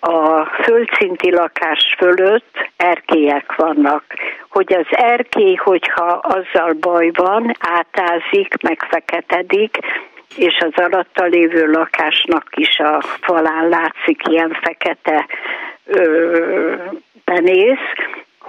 [0.00, 4.04] a földszinti lakás fölött erkélyek vannak.
[4.48, 9.78] Hogy az erkély, hogyha azzal baj van, átázik, megfeketedik,
[10.36, 15.26] és az alatta lévő lakásnak is a falán látszik ilyen fekete
[15.84, 16.74] ö,
[17.24, 17.92] penész,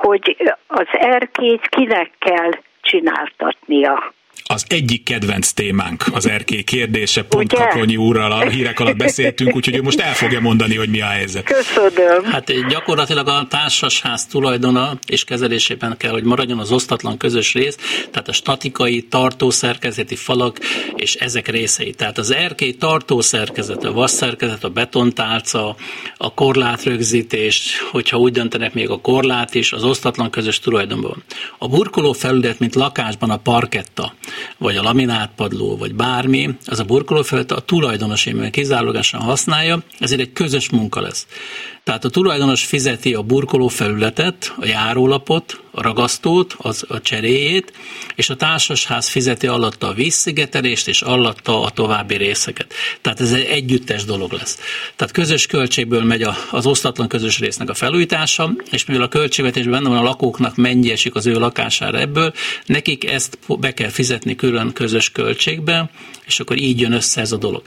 [0.02, 4.14] hogy az erkélyt kinek kell csináltatnia
[4.54, 7.64] az egyik kedvenc témánk az erkély kérdése, pont Ugye?
[7.64, 11.06] Kaplonyi úrral a hírek alatt beszéltünk, úgyhogy ő most el fogja mondani, hogy mi a
[11.06, 11.44] helyzet.
[11.44, 12.24] Köszönöm.
[12.24, 17.78] Hát gyakorlatilag a társasház tulajdona és kezelésében kell, hogy maradjon az osztatlan közös rész,
[18.12, 20.60] tehát a statikai, tartószerkezeti falak
[20.96, 21.92] és ezek részei.
[21.92, 25.76] Tehát az erkély tartószerkezet, a vasszerkezet, a betontálca,
[26.18, 31.24] a korlátrögzítés, hogyha úgy döntenek még a korlát is, az osztatlan közös tulajdonban.
[31.58, 34.14] A burkoló felület, mint lakásban a parketta,
[34.58, 40.70] vagy a laminátpadló, vagy bármi, az a burkolófelület a tulajdonos kizárólagosan használja, ezért egy közös
[40.70, 41.28] munka lesz.
[41.84, 47.74] Tehát a tulajdonos fizeti a burkoló felületet, a járólapot, a ragasztót, az, a cseréjét,
[48.16, 52.74] és a társasház fizeti alatta a vízszigetelést, és alatta a további részeket.
[53.02, 54.60] Tehát ez egy együttes dolog lesz.
[54.96, 59.90] Tehát közös költségből megy az osztatlan közös résznek a felújítása, és mivel a költségvetésben benne
[59.90, 62.34] van a lakóknak mennyi esik az ő lakására ebből,
[62.66, 65.90] nekik ezt be kell fizetni külön közös költségbe,
[66.26, 67.62] és akkor így jön össze ez a dolog.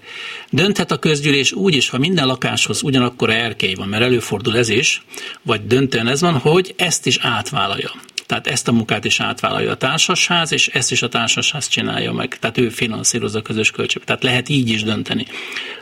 [0.51, 5.03] Dönthet a közgyűlés úgy is, ha minden lakáshoz ugyanakkor erkély van, mert előfordul ez is,
[5.43, 7.91] vagy döntően ez van, hogy ezt is átvállalja.
[8.27, 12.39] Tehát ezt a munkát is átvállalja a társasház, és ezt is a társasház csinálja meg.
[12.39, 14.07] Tehát ő finanszírozza a közös költséget.
[14.07, 15.27] Tehát lehet így is dönteni.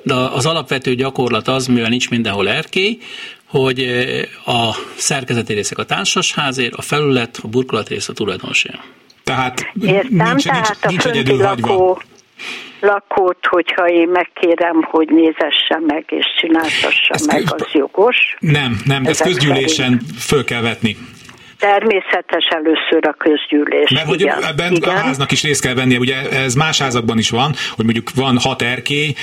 [0.02, 2.98] De az alapvető gyakorlat az, mivel nincs mindenhol erkély,
[3.44, 3.80] hogy
[4.46, 8.70] a szerkezeti részek a társasházért, a felület, a burkolat rész a tulajdonosé.
[9.24, 11.52] Tehát Értem, nincs, tehát nincs, nincs, nincs egyedül lakó...
[11.68, 12.02] hagyva
[12.80, 18.36] lakót, hogyha én megkérem, hogy nézesse meg és csináltassa Ezt meg, kö- az jogos.
[18.38, 20.96] Nem, nem, de ezt Ezek közgyűlésen föl kell vetni.
[21.60, 23.90] Természetes először a közgyűlés.
[23.90, 24.96] Mert hogy igen, ebben igen.
[24.96, 28.38] a háznak is részt kell vennie, ugye ez más házakban is van, hogy mondjuk van
[28.38, 29.14] hat erkély,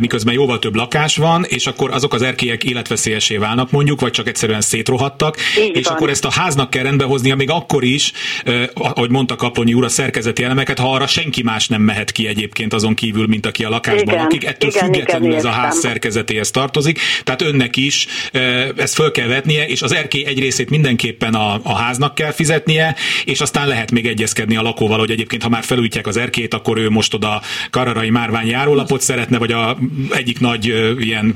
[0.00, 4.28] miközben jóval több lakás van, és akkor azok az erkélyek életveszélyesé válnak mondjuk, vagy csak
[4.28, 5.96] egyszerűen szétrohadtak, Így és van.
[5.96, 8.12] akkor ezt a háznak kell rendbe hoznia, még akkor is,
[8.74, 12.72] ahogy mondta Kaplonyi úr, a szerkezeti elemeket, ha arra senki más nem mehet ki egyébként
[12.72, 15.62] azon kívül, mint aki a lakásban Igen, lakik, ettől igen, függetlenül igen, ez a értem.
[15.62, 18.06] ház szerkezetéhez tartozik, tehát önnek is
[18.76, 22.94] ezt föl kell vetnie, és az erkély egy részét mindenképpen a, a háznak kell fizetnie,
[23.24, 26.78] és aztán lehet még egyezkedni a lakóval, hogy egyébként ha már felújítják az erkét, akkor
[26.78, 29.78] ő most oda Kararai Márvány járólapot szeretne, vagy a
[30.10, 30.66] egyik nagy
[30.98, 31.34] ilyen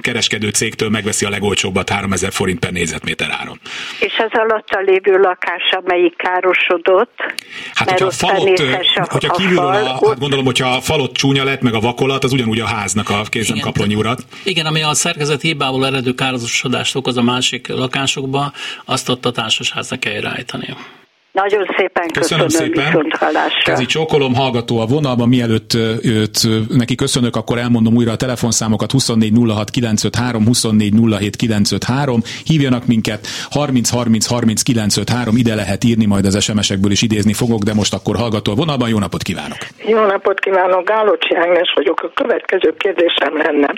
[0.00, 3.60] kereskedő cégtől megveszi a legolcsóbbat 3000 forint per négyzetméter áron.
[4.00, 7.36] És az alatta lévő lakás, amelyik károsodott,
[7.74, 11.12] Hát, hogyha a falot, a, hogyha a kívülről, fal, a, hát gondolom, hogyha a falot
[11.12, 13.96] csúnya lett, meg a vakolat, az ugyanúgy a háznak a kézem Igen.
[13.96, 14.22] urat.
[14.44, 18.52] Igen, ami a szerkezet hibából eredő károsodást okoz a másik lakásokba,
[18.84, 20.66] azt ott a társasháznak kell irányítani.
[21.32, 22.84] Nagyon szépen Köszönöm, köszönöm, szépen.
[22.84, 23.72] viszont hallásra.
[23.72, 26.38] Kezi csókolom, hallgató a vonalban, mielőtt őt,
[26.68, 33.26] neki köszönök, akkor elmondom újra a telefonszámokat 24 06 953, 24 07 953, hívjanak minket
[33.50, 37.94] 30 30 30 953, ide lehet írni, majd az SMS-ekből is idézni fogok, de most
[37.94, 39.58] akkor hallgató a vonalban, jó napot kívánok!
[39.86, 42.00] Jó napot kívánok, Gálocsi Ágnes vagyok.
[42.02, 43.72] A következő kérdésem lenne.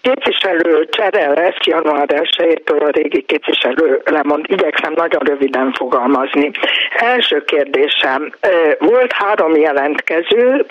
[0.00, 4.44] Képviselő csere lesz január 1-től a régi képviselő lemond.
[4.48, 6.50] Igyekszem nagyon röviden fogalmazni.
[6.94, 8.32] Első kérdésem.
[8.78, 10.64] Volt három jelentkező,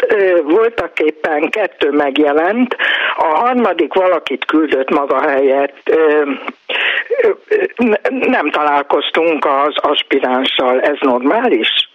[0.44, 2.76] voltak éppen kettő megjelent,
[3.18, 5.98] a harmadik valakit küldött maga helyett.
[8.08, 10.82] Nem találkoztunk az aspiránssal.
[10.82, 11.92] Ez normális?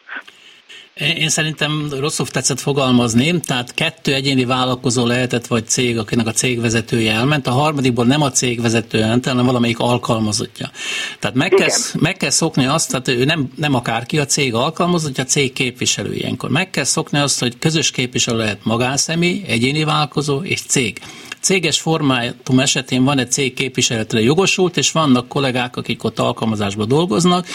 [0.98, 7.12] Én szerintem rosszul tetszett fogalmazni, tehát kettő egyéni vállalkozó lehetett, vagy cég, akinek a cégvezetője
[7.12, 10.70] elment, a harmadikból nem a cégvezető elment, hanem valamelyik alkalmazottja.
[11.18, 15.24] Tehát meg kell, meg kell szokni azt, tehát ő nem, nem akárki a cég alkalmazottja,
[15.24, 16.50] a cég képviselő ilyenkor.
[16.50, 21.00] Meg kell szokni azt, hogy közös képviselő lehet magánszemély, egyéni vállalkozó és cég.
[21.48, 27.46] Céges formátum esetén van egy cég képviseletre jogosult, és vannak kollégák, akik ott alkalmazásban dolgoznak,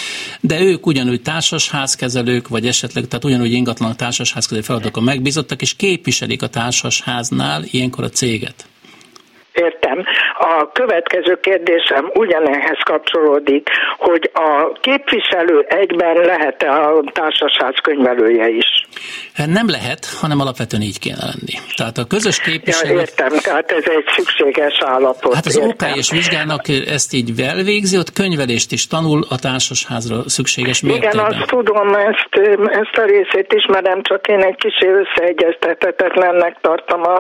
[0.42, 6.48] de ők ugyanúgy társasházkezelők, vagy esetleg, tehát ugyanúgy ingatlan társasházkezelő feladatokon megbízottak, és képviselik a
[6.48, 8.66] társasháznál ilyenkor a céget.
[9.54, 9.83] Értem.
[10.40, 18.88] A következő kérdésem ugyanehhez kapcsolódik, hogy a képviselő egyben lehet-e a társasház könyvelője is?
[19.46, 21.56] Nem lehet, hanem alapvetően így kéne lenni.
[21.76, 23.00] Tehát a közös Ja, képviselő...
[23.00, 25.34] értem, tehát ez egy szükséges állapot.
[25.34, 25.90] Hát az értem.
[25.92, 31.26] OK és vizsgának ezt így elvégzi, ott könyvelést is tanul a társasházra szükséges Igen, mértékben.
[31.26, 32.30] azt tudom, ezt,
[32.82, 37.16] ezt a részét ismerem, csak én egy kicsi összeegyeztethetetlennek tartom a,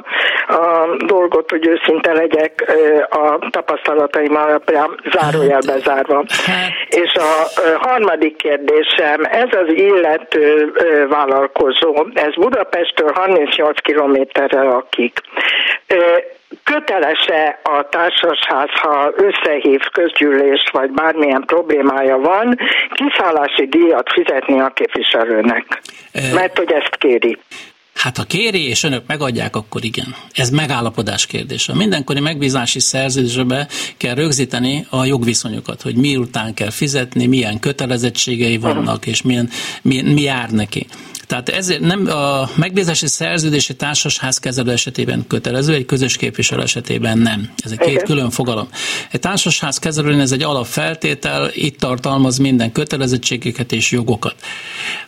[0.53, 2.62] a dolgot, hogy őszinte legyek
[3.10, 6.23] a tapasztalataim alapján zárójelbe zárva.
[6.45, 10.71] Hát- És a harmadik kérdésem, ez az illető
[11.10, 15.19] vállalkozó, ez Budapesttől 38 kilométerre lakik.
[16.63, 22.58] Kötelese a társasház, ha összehív közgyűlést, vagy bármilyen problémája van,
[22.93, 25.82] kiszállási díjat fizetni a képviselőnek?
[26.34, 27.38] Mert hogy ezt kéri.
[27.93, 30.15] Hát ha kéri, és önök megadják, akkor igen.
[30.32, 31.73] Ez megállapodás kérdése.
[31.73, 39.21] Mindenkori megbízási szerződésbe kell rögzíteni a jogviszonyokat, hogy miután kell fizetni, milyen kötelezettségei vannak, és
[39.21, 39.49] milyen,
[39.82, 40.88] mi, mi jár neki.
[41.34, 47.50] Tehát ezért nem a megbízási szerződési társasház kezelő esetében kötelező, egy közös képviselő esetében nem.
[47.63, 48.67] Ez egy két külön fogalom.
[49.12, 54.36] Egy társasház kezelőn ez egy alapfeltétel, itt tartalmaz minden kötelezettségeket és jogokat.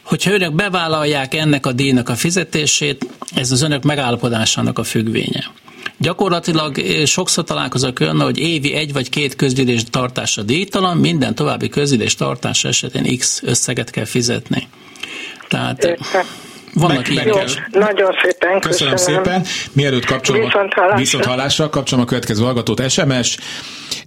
[0.04, 5.52] Hogyha önök bevállalják ennek a díjnak a fizetését, ez az önök megállapodásának a függvénye.
[5.98, 11.70] Gyakorlatilag eh, sokszor találkozok olyan, hogy évi egy vagy két közgyűlés tartása díjtalan, minden további
[11.70, 14.68] közgyűlés tartása esetén X összeget kell fizetni.
[15.48, 16.26] Tehát eh, Értem.
[16.74, 17.34] vannak Meg- ilyenek.
[17.36, 17.42] Jó,
[17.80, 19.24] nagyon szépen Köszönöm, köszönöm.
[19.24, 19.44] szépen.
[19.72, 20.98] Mielőtt kapcsolom, Viszont hallásra.
[20.98, 23.38] viszont hallásra kapcsolom a következő hallgatót SMS.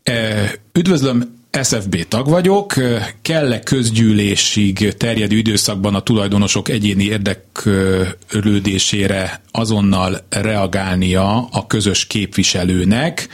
[0.02, 2.76] Eh, Üdvözlöm, SFB tag vagyok.
[2.76, 13.28] Eh, Kell-e közgyűlésig terjedő időszakban a tulajdonosok egyéni érdeklődésére azonnal reagálnia a közös képviselőnek,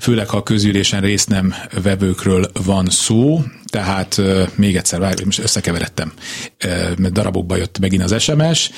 [0.00, 3.40] főleg ha a közgyűlésen részt nem vevőkről van szó,
[3.76, 6.12] tehát eh, még egyszer, várj, most összekeveredtem,
[6.96, 8.70] mert darabokba jött megint az SMS.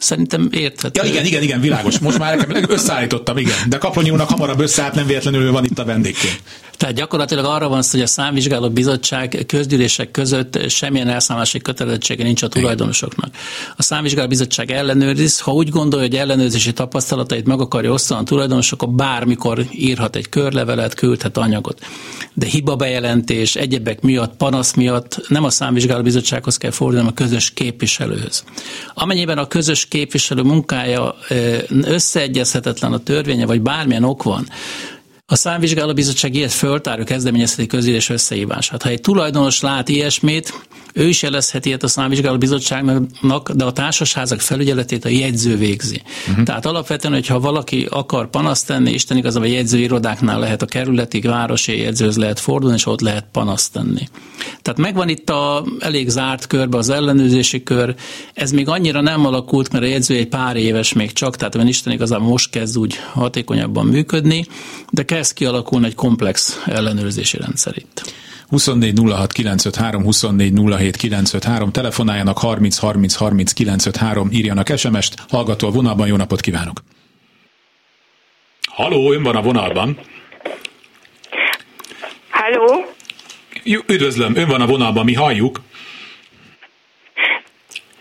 [0.00, 1.00] Szerintem érthető.
[1.02, 1.98] Ja, igen, igen, igen, világos.
[1.98, 3.54] Most már összeállítottam, igen.
[3.68, 6.42] De Kaplonyi úrnak hamarabb összeállt, nem véletlenül van itt a vendégként.
[6.80, 12.42] Tehát gyakorlatilag arra van szó, hogy a számvizsgáló bizottság közgyűlések között semmilyen elszámolási kötelezettsége nincs
[12.42, 13.34] a tulajdonosoknak.
[13.76, 18.82] A számvizsgáló bizottság ellenőriz, ha úgy gondolja, hogy ellenőrzési tapasztalatait meg akarja osztani a tulajdonosok,
[18.82, 21.78] akkor bármikor írhat egy körlevelet, küldhet anyagot.
[22.34, 27.22] De hiba bejelentés, egyebek miatt, panasz miatt nem a számvizsgáló bizottsághoz kell fordulni, hanem a
[27.22, 28.44] közös képviselőhöz.
[28.94, 31.14] Amennyiben a közös képviselő munkája
[31.68, 34.48] összeegyezhetetlen a törvénye, vagy bármilyen ok van,
[35.26, 38.82] a számvizsgálóbizottság ilyet föltárja kezdeményezheti közülés összehívását.
[38.82, 44.40] Ha egy tulajdonos lát ilyesmit, ő is jelezheti ilyet a számvizsgáló bizottságnak, de a társasházak
[44.40, 46.02] felügyeletét a jegyző végzi.
[46.28, 46.44] Uh-huh.
[46.44, 51.80] Tehát alapvetően, hogyha valaki akar panaszt tenni, Isten igazából a jegyzőirodáknál lehet a kerületi, városi
[51.80, 54.08] jegyzőhöz lehet fordulni, és ott lehet panaszt tenni.
[54.62, 57.94] Tehát megvan itt a elég zárt körbe az ellenőrzési kör.
[58.34, 61.66] Ez még annyira nem alakult, mert a jegyző egy pár éves még csak, tehát van
[61.66, 64.46] Isten igazából most kezd úgy hatékonyabban működni,
[64.90, 68.12] de kezd kialakulni egy komplex ellenőrzési rendszer itt.
[68.50, 75.70] 24 06 953, 24 07 953, telefonáljanak 30 30 30 953, írjanak SMS-t, hallgató a
[75.70, 76.82] vonalban, jó napot kívánok!
[78.68, 79.98] Haló, ön van a vonalban.
[82.30, 82.84] Halló?
[83.86, 85.60] Üdvözlöm, ön van a vonalban, mi halljuk.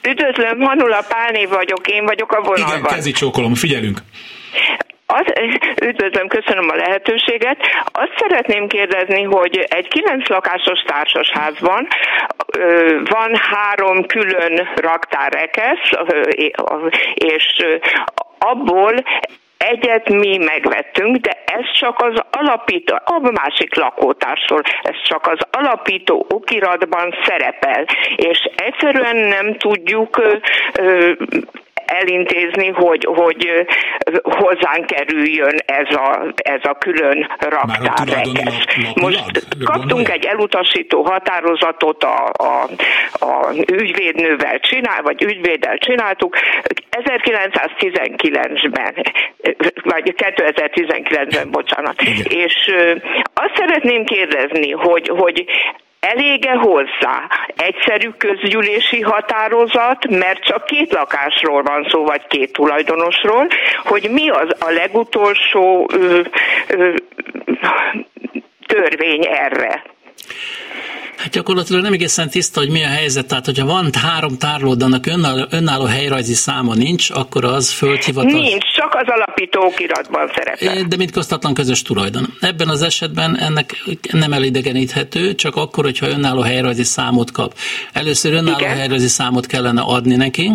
[0.02, 2.78] Üdvözlöm, Hanula Pálné vagyok, én vagyok a vonalban.
[2.78, 4.02] Igen, kezi csókolom, figyelünk.
[5.12, 5.26] Az,
[5.82, 7.58] üdvözlöm, köszönöm a lehetőséget.
[7.92, 11.88] Azt szeretném kérdezni, hogy egy kilenc lakásos társasházban
[13.04, 15.90] van három külön raktárrekesz,
[17.14, 17.66] és
[18.40, 18.94] abból
[19.58, 26.26] Egyet mi megvettünk, de ez csak az alapító, a másik lakótársról, ez csak az alapító
[26.30, 30.22] okiratban szerepel, és egyszerűen nem tudjuk
[31.90, 33.68] elintézni, hogy, hogy
[34.24, 38.66] hozzánk kerüljön ez a, ez a külön raktárrekesz.
[38.94, 42.70] Most kaptunk egy elutasító határozatot a, a,
[43.26, 46.38] a ügyvédnővel csinál, vagy ügyvéddel csináltuk
[46.92, 48.94] 1919-ben,
[49.84, 52.02] vagy 2019-ben, bocsánat.
[52.02, 52.26] Igen.
[52.30, 52.72] És
[53.34, 55.46] azt szeretném kérdezni, hogy, hogy
[56.00, 63.48] Elége hozzá egyszerű közgyűlési határozat, mert csak két lakásról van szó, vagy két tulajdonosról,
[63.84, 66.22] hogy mi az a legutolsó ö,
[66.68, 66.94] ö,
[68.66, 69.84] törvény erre.
[71.20, 73.28] Hát gyakorlatilag nem egészen tiszta, hogy mi a helyzet.
[73.28, 78.32] Tehát, hogyha van három tárlód, annak önálló, önálló helyrajzi száma nincs, akkor az földhivatal...
[78.32, 80.84] Nincs, csak az alapító okiratban szerepel.
[80.84, 82.34] De mint köztatlan közös tulajdon.
[82.40, 87.54] Ebben az esetben ennek nem elidegeníthető, csak akkor, hogyha önálló helyrajzi számot kap.
[87.94, 88.78] Először önálló Igen.
[88.78, 90.52] helyrajzi számot kellene adni neki,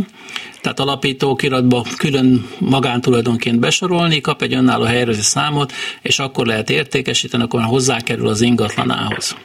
[0.60, 5.72] tehát alapító okiratba külön magántulajdonként besorolni, kap egy önálló helyrajzi számot,
[6.02, 9.36] és akkor lehet értékesíteni, akkor hozzákerül az ingatlanához.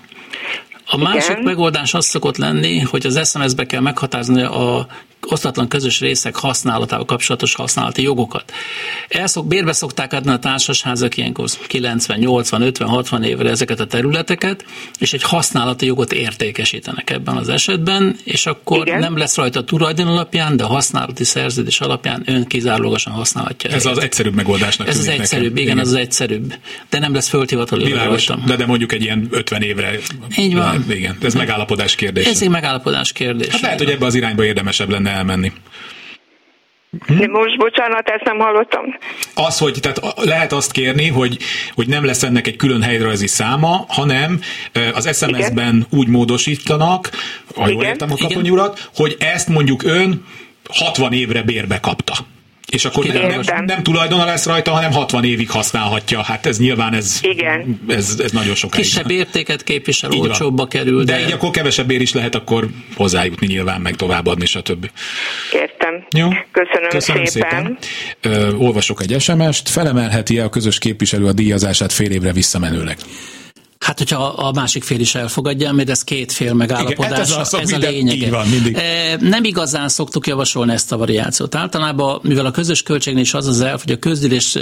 [0.91, 1.43] A másik Igen.
[1.43, 4.87] megoldás az szokott lenni, hogy az SMS-be kell meghatározni a
[5.27, 8.53] osztatlan közös részek használatával kapcsolatos használati jogokat.
[9.07, 14.65] Elszok, bérbe szokták adni a társasházak ilyenkor 90, 80, 50, 60 évre ezeket a területeket,
[14.99, 18.99] és egy használati jogot értékesítenek ebben az esetben, és akkor Igen.
[18.99, 23.69] nem lesz rajta a tulajdon alapján, de a használati szerződés alapján ön kizárólagosan használhatja.
[23.69, 26.53] Ez az egyszerűbb megoldásnak Ez az egyszerűbb, igen, igen, az az egyszerűbb.
[26.89, 28.39] De nem lesz fölthivatali rajta.
[28.45, 29.91] De, de mondjuk egy ilyen 50 évre.
[30.37, 30.85] Így van.
[30.89, 32.25] Igen, ez megállapodás kérdés.
[32.25, 33.47] Ez egy megállapodás kérdés.
[33.47, 35.51] Hát lehet, hogy ebbe az irányba érdemesebb lenne elmenni.
[37.05, 37.31] Hm?
[37.31, 38.97] Most bocsánat, ezt nem hallottam.
[39.35, 41.37] Az, hogy tehát lehet azt kérni, hogy,
[41.73, 44.41] hogy nem lesz ennek egy külön helyrajzi száma, hanem
[44.93, 45.87] az SMS-ben Igen.
[45.89, 47.09] úgy módosítanak,
[47.55, 50.25] ha jól értem a kaponyi urat, hogy ezt mondjuk ön
[50.69, 52.13] 60 évre bérbe kapta.
[52.69, 56.23] És akkor nem, nem, nem tulajdona lesz rajta, hanem 60 évig használhatja.
[56.23, 57.81] Hát ez nyilván ez, Igen.
[57.87, 58.83] ez, ez nagyon sokáig.
[58.83, 61.03] Kisebb értéket képvisel, így olcsóbba kerül.
[61.03, 61.13] De...
[61.13, 64.89] de így akkor kevesebb ér is lehet akkor hozzájutni nyilván, meg továbbadni, stb.
[65.53, 66.05] Értem.
[66.15, 66.27] Jó.
[66.51, 67.77] Köszönöm, Köszönöm szépen.
[68.21, 68.37] szépen.
[68.41, 69.69] Ö, olvasok egy SMS-t.
[69.69, 72.97] Felemelheti-e a közös képviselő a díjazását fél évre visszamenőleg?
[73.79, 77.53] Hát, hogyha a másik fél is elfogadja, mert ez két fél megállapodás, Igen, ez, ez
[77.71, 78.29] a.
[78.29, 78.75] Van, mindig.
[78.75, 81.55] E, nem igazán szoktuk javasolni ezt a variációt.
[81.55, 84.57] Általában, mivel a közös költségnél is az az elf, hogy a közgyűlés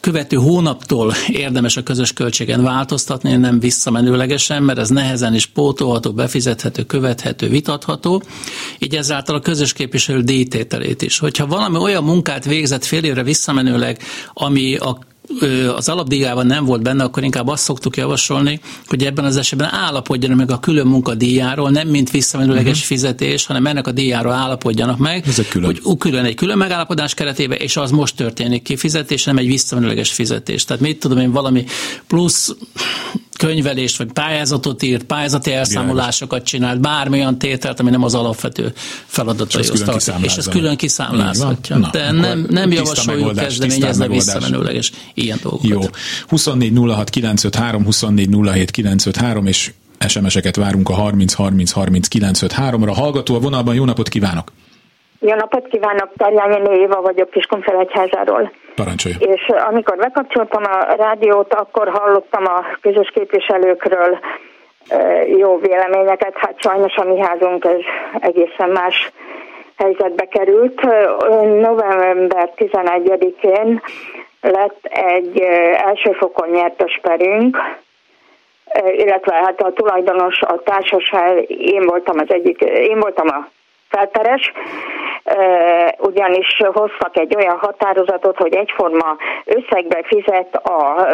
[0.00, 6.84] követő hónaptól érdemes a közös költségen változtatni, nem visszamenőlegesen, mert ez nehezen is pótolható, befizethető,
[6.84, 8.22] követhető, vitatható.
[8.78, 11.18] Így ezáltal a közös képviselő díjtételét is.
[11.18, 13.98] Hogyha valami olyan munkát végzett fél évre visszamenőleg,
[14.34, 14.98] ami a
[15.76, 20.36] az alapdíjában nem volt benne, akkor inkább azt szoktuk javasolni, hogy ebben az esetben állapodjanak
[20.36, 22.86] meg a külön munkadíjáról, nem mint visszamenőleges uh-huh.
[22.86, 25.78] fizetés, hanem ennek a díjáról állapodjanak meg, Ez külön.
[25.82, 30.12] hogy külön egy külön megállapodás keretében, és az most történik ki fizetés, nem egy visszamenőleges
[30.12, 30.64] fizetés.
[30.64, 31.64] Tehát mit tudom én, valami
[32.06, 32.54] plusz
[33.46, 38.72] könyvelést, vagy pályázatot írt, pályázati elszámolásokat csinált, bármilyen tételt, ami nem az alapvető
[39.06, 40.24] feladataihoz tartozik.
[40.24, 41.76] És ez külön kiszámlázhatja.
[41.76, 45.68] Na, De nem, nem javasoljuk kezdeményezni visszamenőleges ilyen dolgokat.
[45.68, 45.80] Jó.
[46.28, 49.72] 24 06 953, 24 07 953, és
[50.08, 52.92] SMS-eket várunk a 30 30 30 953-ra.
[52.94, 54.52] Hallgató a vonalban, jó napot kívánok!
[55.20, 58.52] Jó napot kívánok, Tarjányi Éva vagyok Kiskunfelegyházáról.
[58.74, 59.16] Parancsolja.
[59.18, 64.18] És amikor bekapcsoltam a rádiót, akkor hallottam a közös képviselőkről
[65.38, 66.32] jó véleményeket.
[66.34, 67.80] Hát sajnos a mi házunk ez
[68.20, 69.12] egészen más
[69.76, 70.80] helyzetbe került.
[71.60, 73.82] November 11-én
[74.40, 75.40] lett egy
[75.84, 77.56] elsőfokon nyertes perünk,
[78.96, 83.48] illetve hát a tulajdonos, a társaság, én voltam az egyik, én voltam a
[83.90, 84.52] felperes,
[85.98, 91.06] ugyanis hoztak egy olyan határozatot, hogy egyforma összegbe fizet a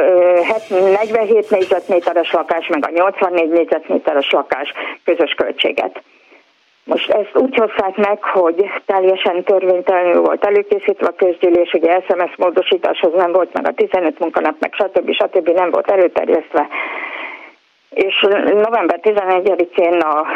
[0.69, 4.73] 47 négyzetméteres lakás, meg a 84 négyzetméteres lakás
[5.05, 6.03] közös költséget.
[6.85, 13.13] Most ezt úgy hozták meg, hogy teljesen törvénytelenül volt előkészítve a közgyűlés, ugye SMS módosításhoz
[13.15, 15.13] nem volt meg a 15 munkanap, meg stb.
[15.13, 15.49] stb.
[15.49, 16.69] nem volt előterjesztve
[17.97, 20.27] és november 11-én a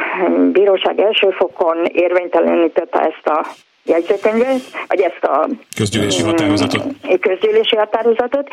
[0.52, 3.46] bíróság első fokon érvénytelenítette ezt a
[3.84, 5.46] jegyzőkönyvet, vagy ezt a
[5.76, 6.82] közgyűlési határozatot.
[7.20, 8.48] közgyűlési határozatot,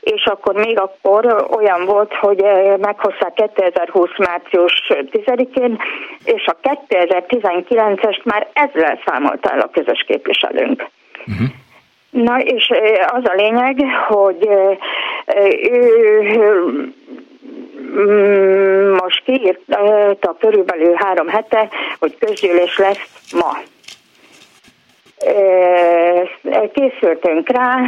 [0.00, 2.44] és akkor még akkor olyan volt, hogy
[2.80, 5.78] meghozták 2020 március 10-én,
[6.24, 6.56] és a
[6.88, 10.86] 2019-est már ezzel számolta el a közös képviselőnk.
[11.26, 11.48] Uh-huh.
[12.10, 12.72] Na és
[13.06, 13.76] az a lényeg,
[14.08, 14.48] hogy
[15.70, 15.98] ő
[16.76, 16.92] Mm,
[19.00, 23.58] most kiírta körülbelül három hete, hogy közgyűlés lesz ma.
[26.72, 27.78] Készültünk rá,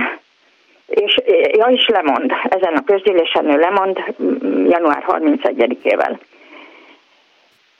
[0.86, 1.20] és
[1.52, 6.18] ja is lemond, ezen a közgyűlésen ő lemond mm, január 31-ével.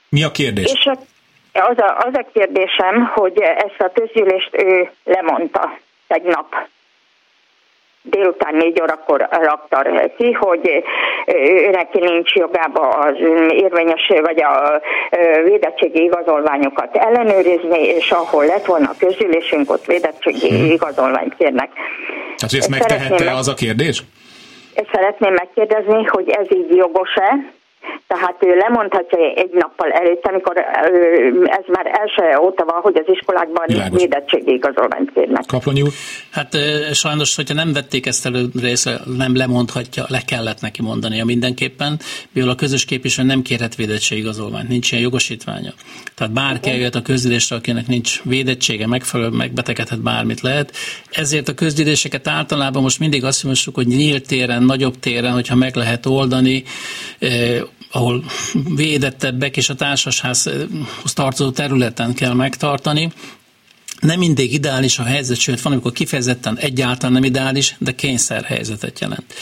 [0.09, 0.73] Mi a kérdés?
[0.73, 0.91] És
[1.53, 6.55] az a, az a kérdésem, hogy ezt a közgyűlést ő lemondta tegnap
[8.11, 9.87] délután négy órakor rakta
[10.17, 10.85] ki, hogy
[11.73, 13.15] neki nincs jogába az
[13.51, 14.81] érvényes vagy a
[15.45, 20.71] védettségi igazolványokat ellenőrizni, és ahol lett volna a közülésünk, ott védettségi hmm.
[20.71, 21.69] igazolványt kérnek.
[22.37, 24.03] Hát, ezt megtehette az a kérdés?
[24.93, 27.53] Szeretném megkérdezni, hogy ez így jogos-e,
[28.07, 30.57] tehát ő lemondhatja egy nappal előtt, amikor
[31.45, 34.01] ez már első óta van, hogy az iskolákban Világos.
[34.01, 35.45] védettségi igazolványt kérnek.
[35.47, 35.93] Kaplonyi úr?
[36.31, 36.57] Hát
[36.93, 41.99] sajnos, hogyha nem vették ezt elő része, nem lemondhatja, le kellett neki mondania mindenképpen,
[42.33, 45.73] mivel a közös képviselő nem kérhet védettségi igazolványt, nincs ilyen jogosítványa.
[46.15, 50.73] Tehát bárki eljött a közgyűlésre, akinek nincs védettsége, megfelelő, megbetegedhet bármit lehet.
[51.11, 55.77] Ezért a közgyűléseket általában most mindig azt javasljuk, hogy nyílt téren, nagyobb téren, hogyha meg
[55.77, 56.65] lehet oldani,
[57.95, 58.25] ahol
[58.75, 63.13] védettebbek és a társashoz tartozó területen kell megtartani.
[64.01, 69.01] Nem mindig ideális a helyzet, sőt van, amikor kifejezetten egyáltalán nem ideális, de kényszer helyzetet
[69.01, 69.35] jelent.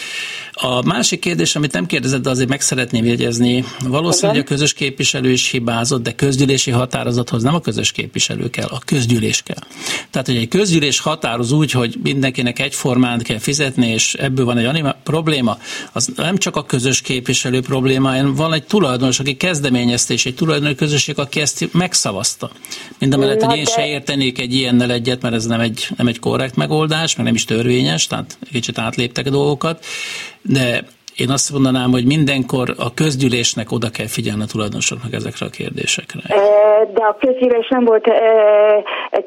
[0.54, 5.30] A másik kérdés, amit nem kérdezett, de azért meg szeretném jegyezni, valószínűleg a közös képviselő
[5.30, 9.64] is hibázott, de közgyűlési határozathoz nem a közös képviselő kell, a közgyűlés kell.
[10.10, 14.64] Tehát, hogy egy közgyűlés határoz úgy, hogy mindenkinek egyformán kell fizetni, és ebből van egy
[14.64, 15.58] anima probléma,
[15.92, 20.34] az nem csak a közös képviselő probléma, hanem van egy tulajdonos, aki kezdeményezte, és egy
[20.34, 22.50] tulajdonos közösség, aki ezt megszavazta.
[22.98, 26.06] Mind a mellett, hogy én se értenék egy ilyennel egyet, mert ez nem egy, nem
[26.06, 29.84] egy korrekt megoldás, meg nem is törvényes, tehát kicsit átléptek a dolgokat
[30.44, 30.84] de
[31.16, 36.20] én azt mondanám, hogy mindenkor a közgyűlésnek oda kell figyelni a tulajdonosoknak ezekre a kérdésekre.
[36.94, 38.04] De a közgyűlés nem volt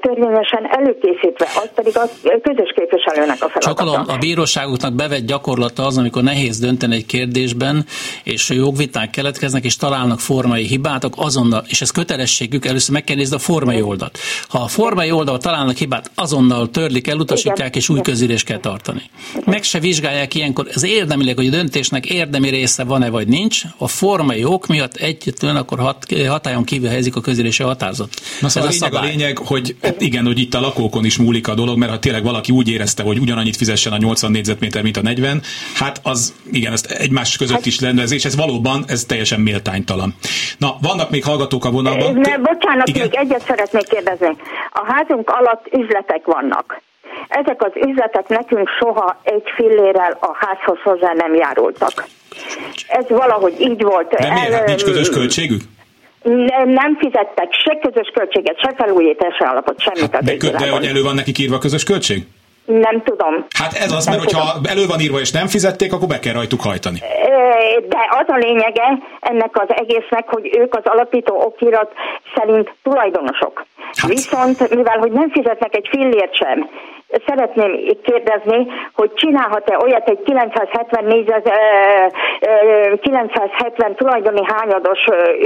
[0.01, 2.09] törvényesen előkészítve, az pedig a
[2.41, 3.93] közös képviselőnek a feladata.
[3.95, 7.85] Csak a, a bíróságoknak bevett gyakorlata az, amikor nehéz dönteni egy kérdésben,
[8.23, 13.35] és jogviták keletkeznek, és találnak formai hibát, azonnal, és ez kötelességük, először meg kell nézni
[13.35, 14.17] a formai oldalt.
[14.49, 19.01] Ha a formai oldalt találnak hibát, azonnal törlik, elutasítják, és új közülés kell tartani.
[19.45, 23.87] Meg se vizsgálják ilyenkor, ez érdemileg, hogy a döntésnek érdemi része van-e vagy nincs, a
[23.87, 28.09] formai ok miatt egyetlen akkor hat, hatályon kívül helyezik a közülési határozat.
[28.41, 31.47] Na szóval a lényeg, a lényeg, hogy hát igen, hogy itt a lakókon is múlik
[31.47, 34.97] a dolog, mert ha tényleg valaki úgy érezte, hogy ugyanannyit fizessen a 80 négyzetméter, mint
[34.97, 35.41] a 40,
[35.73, 40.15] hát az igen, ezt egymás között hát, is lenne, és ez valóban ez teljesen méltánytalan.
[40.57, 42.13] Na, vannak még hallgatók a vonalban.
[42.13, 43.01] Ne, bocsánat, igen?
[43.01, 44.35] még egyet szeretnék kérdezni.
[44.71, 46.81] A házunk alatt üzletek vannak
[47.27, 52.05] ezek az üzletek nekünk soha egy fillérrel a házhoz hozzá nem járultak.
[52.87, 54.09] Ez valahogy így volt.
[54.09, 54.53] De miért?
[54.53, 55.61] Hát nincs közös költségük?
[56.23, 61.01] Nem, nem fizettek se közös költséget, se felújítási alapot, semmit hát, de, de hogy elő
[61.01, 62.23] van nekik írva közös költség?
[62.65, 63.45] Nem tudom.
[63.57, 66.61] Hát ez az, mert hogyha elő van írva és nem fizették, akkor be kell rajtuk
[66.61, 66.99] hajtani.
[67.87, 71.91] De az a lényege ennek az egésznek, hogy ők az alapító okirat
[72.35, 73.65] szerint tulajdonosok.
[73.93, 74.09] Hát.
[74.09, 76.69] Viszont mivel, hogy nem fizetnek egy fillért sem,
[77.25, 81.33] szeretném kérdezni, hogy csinálhat-e olyat egy 974,
[83.01, 84.99] 970 tulajdoni hányados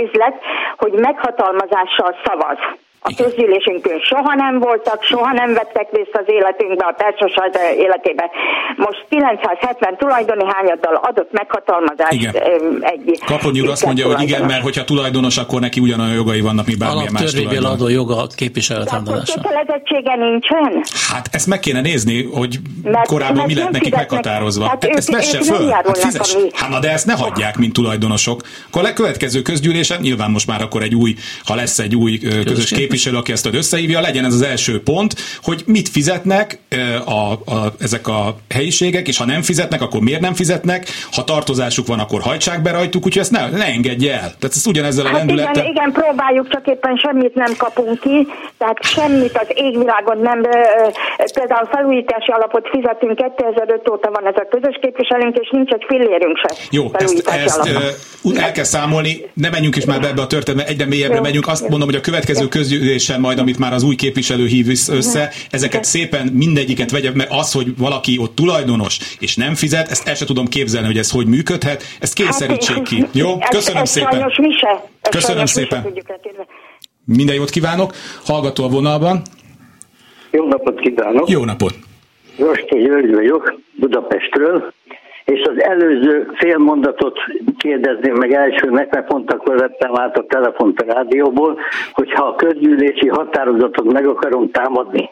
[0.03, 0.35] üzlet,
[0.77, 2.57] hogy meghatalmazással szavaz.
[3.01, 8.29] A közgyűlésünkön soha nem voltak, soha nem vettek részt az életünkbe, a társaság életébe.
[8.75, 12.33] Most 970 tulajdoni hányaddal adott meghatalmazást igen.
[12.79, 13.19] egy...
[13.25, 16.77] Kaponyi úr azt mondja, hogy igen, mert hogyha tulajdonos, akkor neki ugyanolyan jogai vannak, mint
[16.77, 17.71] bármilyen más tulajdon.
[17.71, 19.33] adó joga a képviseletámadása.
[19.33, 20.83] kötelezettsége nincsen?
[21.09, 24.67] Hát ezt meg kéne nézni, hogy mert, korábban mert mi lett nekik meghatározva.
[24.67, 25.69] Hát ezt vesse föl.
[25.69, 26.37] Hát fizes.
[26.53, 28.41] Hát na, de ezt ne hagyják, mint tulajdonosok.
[28.67, 32.71] Akkor a következő közgyűlésen, nyilván most már akkor egy új, ha lesz egy új közös
[32.71, 35.13] kép képviselő, aki ezt összehívja, legyen ez az első pont,
[35.43, 36.59] hogy mit fizetnek
[37.05, 41.87] a, a, ezek a helyiségek, és ha nem fizetnek, akkor miért nem fizetnek, ha tartozásuk
[41.87, 44.19] van, akkor hajtsák be rajtuk, úgyhogy ezt ne, ne engedje el.
[44.39, 45.63] Tehát ezt ugyanezzel a hát lendülettel...
[45.63, 48.27] Igen, igen, próbáljuk, csak éppen semmit nem kapunk ki,
[48.57, 50.41] tehát semmit az égvilágon nem,
[51.33, 56.37] például felújítási alapot fizetünk, 2005 óta van ez a közös képviselőnk, és nincs egy fillérünk
[56.37, 56.51] se.
[56.71, 57.69] Jó, ezt, ezt
[58.35, 61.21] el kell számolni, ne menjünk is már be ebbe a történetbe, egyre mélyebbre Jó.
[61.21, 61.47] megyünk.
[61.47, 65.29] Azt mondom, hogy a következő közgy ülésen majd, amit már az új képviselő hív össze,
[65.51, 70.15] ezeket szépen mindegyiket vegye, mert az, hogy valaki ott tulajdonos és nem fizet, ezt el
[70.15, 73.05] sem tudom képzelni, hogy ez hogy működhet, ezt kényszerítsék ki.
[73.21, 73.37] Jó?
[73.49, 74.31] Köszönöm szépen.
[75.09, 75.93] Köszönöm szépen.
[77.05, 77.93] Minden jót kívánok.
[78.25, 79.21] Hallgató a vonalban.
[80.31, 81.29] Jó napot kívánok.
[81.29, 81.73] Jó napot.
[82.37, 84.73] Rosti György vagyok, Budapestről
[85.29, 87.19] és az előző fél mondatot
[87.57, 91.59] kérdezném meg elsőnek, mert pont akkor vettem át a telefont a rádióból,
[91.93, 95.09] hogyha a közgyűlési határozatot meg akarom támadni,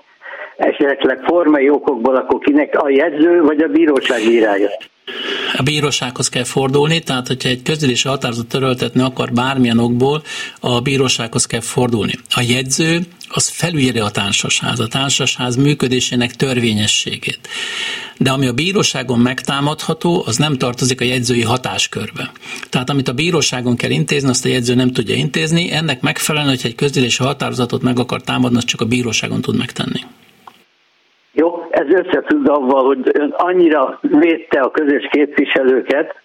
[0.57, 4.51] esetleg formai okokból, akkor kinek a jegyző vagy a bíróság írja?
[5.57, 10.23] A bírósághoz kell fordulni, tehát hogyha egy közülési határozat töröltetni akar bármilyen okból,
[10.59, 12.13] a bírósághoz kell fordulni.
[12.29, 17.39] A jegyző az felülírja a társasház, a társasház működésének törvényességét.
[18.17, 22.31] De ami a bíróságon megtámadható, az nem tartozik a jegyzői hatáskörbe.
[22.69, 26.67] Tehát amit a bíróságon kell intézni, azt a jegyző nem tudja intézni, ennek megfelelően, hogyha
[26.67, 29.99] egy közgyűlési határozatot meg akar támadni, azt csak a bíróságon tud megtenni.
[31.77, 36.15] Ez összefügg avval, hogy ön annyira védte a közös képviselőket,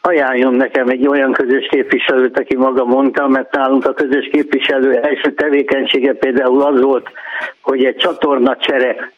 [0.00, 5.32] ajánljon nekem egy olyan közös képviselőt, aki maga mondta, mert nálunk a közös képviselő első
[5.32, 7.10] tevékenysége például az volt,
[7.60, 9.12] hogy egy csatorna csere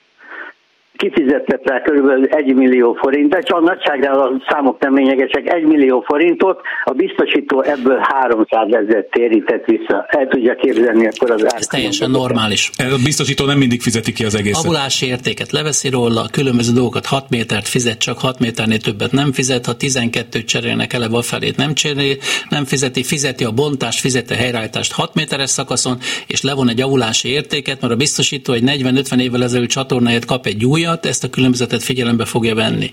[0.97, 5.63] kifizetett rá körülbelül 1 millió forint, de csak a nagyságrál a számok nem lényegesek, 1
[5.65, 10.07] millió forintot, a biztosító ebből 300 ezer térített vissza.
[10.09, 11.55] El tudja képzelni akkor az ár.
[11.57, 12.71] Ez teljesen normális.
[12.79, 14.65] A biztosító nem mindig fizeti ki az egészet.
[14.65, 19.67] Avulási értéket leveszi róla, különböző dolgokat 6 métert fizet, csak 6 méternél többet nem fizet,
[19.67, 22.17] ha 12 cserélnek eleve a felét nem cserél,
[22.49, 27.29] nem fizeti, fizeti a bontást, fizeti a helyreállítást 6 méteres szakaszon, és levon egy avulási
[27.29, 31.83] értéket, mert a biztosító egy 40-50 évvel ezelőtt csatornáját kap egy újat, ezt a különbözetet
[31.83, 32.91] figyelembe fogja venni.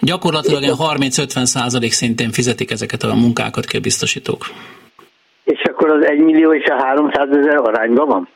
[0.00, 4.46] Gyakorlatilag 30-50 százalék szintén fizetik ezeket a munkákat ki a biztosítók.
[5.44, 8.28] És akkor az 1 millió és a 300 ezer arányban van?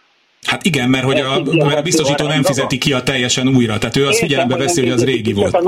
[0.46, 3.96] Hát igen, mert hogy a, mert a biztosító nem fizeti ki a teljesen újra, tehát
[3.96, 5.58] ő azt figyelembe veszi, hogy az régi volt.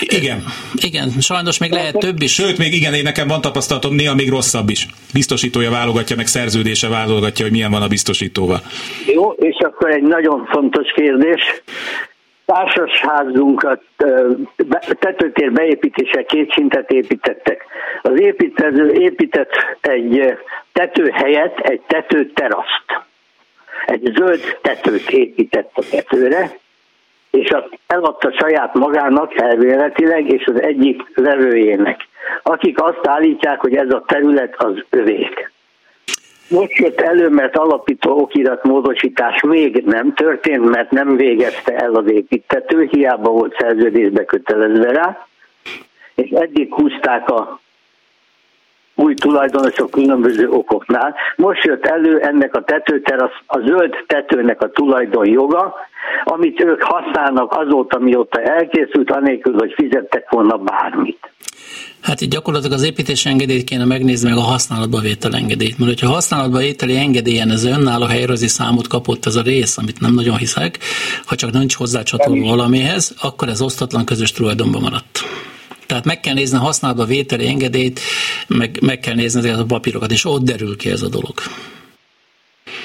[0.00, 0.44] Igen.
[0.74, 2.32] Igen, sajnos még lehet több is.
[2.32, 4.86] Sőt, még igen, én nekem van tapasztalatom, néha még rosszabb is.
[5.12, 8.60] Biztosítója válogatja, meg szerződése válogatja, hogy milyen van a biztosítóval.
[9.06, 11.62] Jó, és akkor egy nagyon fontos kérdés
[12.44, 13.82] társasházunkat
[14.98, 17.64] tetőtér beépítése két szintet építettek.
[18.02, 20.38] Az építkező épített egy
[20.72, 22.84] tető helyett egy tetőteraszt.
[23.86, 26.50] Egy zöld tetőt épített a tetőre,
[27.30, 32.08] és azt eladta saját magának elvéletileg, és az egyik levőjének,
[32.42, 35.51] akik azt állítják, hogy ez a terület az övék.
[36.48, 42.88] Most jött elő, mert alapító okiratmódosítás még nem történt, mert nem végezte el az építető,
[42.90, 45.26] hiába volt szerződésbe kötelezve rá,
[46.14, 47.61] és eddig húzták a
[48.94, 51.14] új tulajdonosok különböző okoknál.
[51.36, 55.74] Most jött elő ennek a tetőterasz, a zöld tetőnek a tulajdonjoga,
[56.24, 61.30] amit ők használnak azóta, mióta elkészült, anélkül, hogy fizettek volna bármit.
[62.02, 65.78] Hát itt gyakorlatilag az építési engedélyt kéne megnézni meg a használatba vétel engedélyt.
[65.78, 70.14] Mert hogyha használatba vételi engedélyen ez önálló helyrözi számot kapott ez a rész, amit nem
[70.14, 70.78] nagyon hiszek,
[71.26, 75.20] ha csak nincs hozzá csatolva valamihez, akkor ez osztatlan közös tulajdonban maradt.
[75.92, 78.00] Tehát meg kell nézni a használatba vételi engedélyt,
[78.48, 81.34] meg, meg kell nézni ezeket a papírokat, és ott derül ki ez a dolog.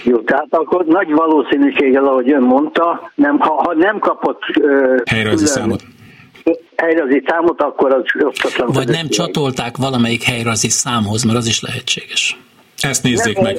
[0.04, 5.46] Jó, tehát akkor nagy valószínűséggel, ahogy ön mondta, nem, ha, ha nem kapott uh, helyrajzi
[5.46, 5.84] számot
[6.76, 8.72] helyrajzi számot, akkor az osztatlan.
[8.72, 12.40] Vagy nem csatolták valamelyik helyrajzi számhoz, mert az is lehetséges.
[12.78, 13.58] Ezt nézzék nem, meg.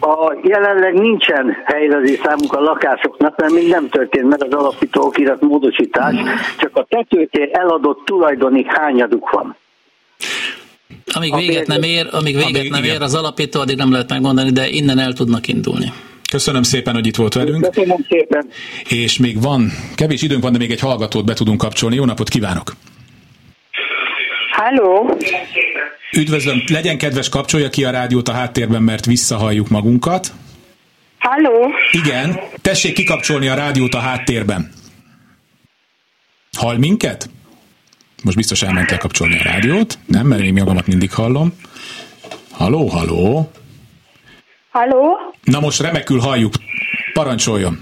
[0.00, 5.40] A jelenleg nincsen helyrajzi számunk a lakásoknak, mert még nem történt meg az alapító okirat
[5.40, 6.14] módosítás,
[6.58, 9.56] csak a tetőtér eladott tulajdoni hányaduk van.
[11.14, 12.94] Amíg véget nem ér, amíg véget amíg, nem igen.
[12.94, 15.92] ér az alapító, addig nem lehet megmondani, de innen el tudnak indulni.
[16.30, 17.70] Köszönöm szépen, hogy itt volt velünk.
[17.70, 18.48] Köszönöm szépen.
[18.88, 21.96] És még van, kevés időnk van, de még egy hallgatót be tudunk kapcsolni.
[21.96, 22.72] Jó napot kívánok!
[24.64, 25.16] Halló!
[26.16, 30.32] Üdvözlöm, legyen kedves, kapcsolja ki a rádiót a háttérben, mert visszahalljuk magunkat.
[31.18, 31.70] Halló!
[31.92, 34.72] Igen, tessék kikapcsolni a rádiót a háttérben.
[36.58, 37.28] Hall minket?
[38.22, 41.52] Most biztos elment kapcsolni a rádiót, nem, mert én magamat mindig hallom.
[42.50, 43.50] Halló, halló!
[44.70, 45.16] Halló?
[45.42, 46.54] Na most remekül halljuk.
[47.12, 47.78] Parancsoljon.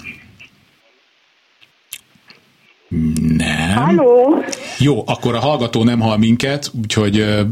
[3.36, 3.76] Nem.
[3.76, 4.45] Halló?
[4.78, 7.43] Jó, akkor a hallgató nem hall minket, úgyhogy ö,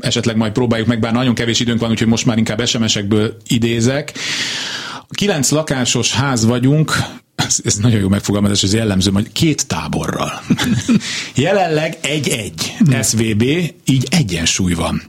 [0.00, 4.12] esetleg majd próbáljuk meg, bár nagyon kevés időnk van, úgyhogy most már inkább SMS-ekből idézek.
[5.10, 6.92] Kilenc lakásos ház vagyunk,
[7.48, 10.42] ez, ez nagyon jó megfogalmazás, ez jellemző, hogy két táborral.
[11.34, 13.42] Jelenleg egy-egy SVB,
[13.84, 15.02] így egyensúly van.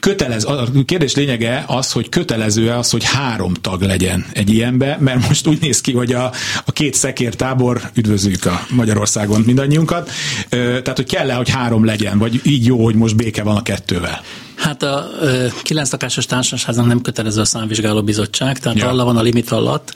[0.00, 5.28] Kötelez, a kérdés lényege az, hogy kötelező-e az, hogy három tag legyen egy ilyenbe, mert
[5.28, 6.32] most úgy néz ki, hogy a,
[6.64, 10.10] a két szekér tábor, üdvözlük a Magyarországon mindannyiunkat,
[10.48, 14.22] tehát hogy kell-e, hogy három legyen, vagy így jó, hogy most béke van a kettővel?
[14.58, 15.10] Hát a
[15.62, 18.88] kilenc lakásos társaságnak nem kötelező a számvizsgáló bizottság, tehát ja.
[18.88, 19.92] alla van a limit alatt,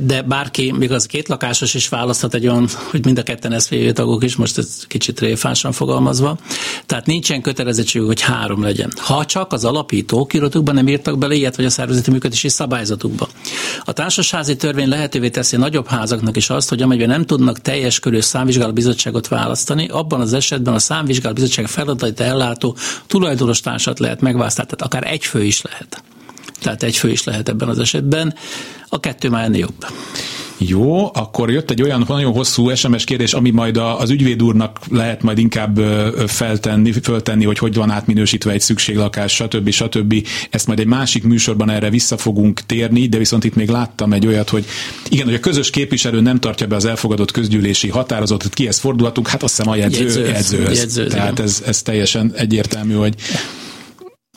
[0.00, 3.90] de bárki, még az két lakásos is választhat egy olyan, hogy mind a ketten SZVV
[3.92, 6.38] tagok is, most ez kicsit réfásan fogalmazva,
[6.86, 8.92] tehát nincsen kötelezettség, hogy három legyen.
[8.96, 13.28] Ha csak az alapító kirotukban nem írtak bele ilyet, vagy a szervezeti működési szabályzatukba.
[13.84, 18.20] A társasházi törvény lehetővé teszi nagyobb házaknak is azt, hogy amelyben nem tudnak teljes körű
[18.20, 22.76] számvizsgáló bizottságot választani, abban az esetben a számvizsgáló bizottság feladatait ellátó
[23.06, 26.02] tulajdonos társat lehet megválasztani, tehát akár egy fő is lehet.
[26.60, 28.34] Tehát egy fő is lehet ebben az esetben.
[28.88, 29.86] A kettő már ennél jobb.
[30.62, 35.22] Jó, akkor jött egy olyan nagyon hosszú SMS kérdés, ami majd az ügyvéd úrnak lehet
[35.22, 35.78] majd inkább
[36.26, 39.70] feltenni, föltenni, hogy hogy van átminősítve egy szükséglakás, stb.
[39.70, 40.26] stb.
[40.50, 44.26] Ezt majd egy másik műsorban erre vissza fogunk térni, de viszont itt még láttam egy
[44.26, 44.64] olyat, hogy
[45.08, 49.42] igen, hogy a közös képviselő nem tartja be az elfogadott közgyűlési határozatot, kihez fordulhatunk, hát
[49.42, 53.14] azt hiszem a jegyző, jegyző, jegyző, jegyző Tehát ez, ez teljesen egyértelmű, hogy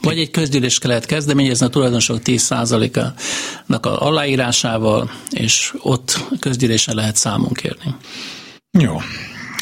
[0.04, 7.54] vagy egy közgyűlést lehet kezdeményezni a tulajdonosok 10%-ának a aláírásával, és ott közgyűlésen lehet számon
[7.54, 7.96] kérni.
[8.80, 9.02] Jó.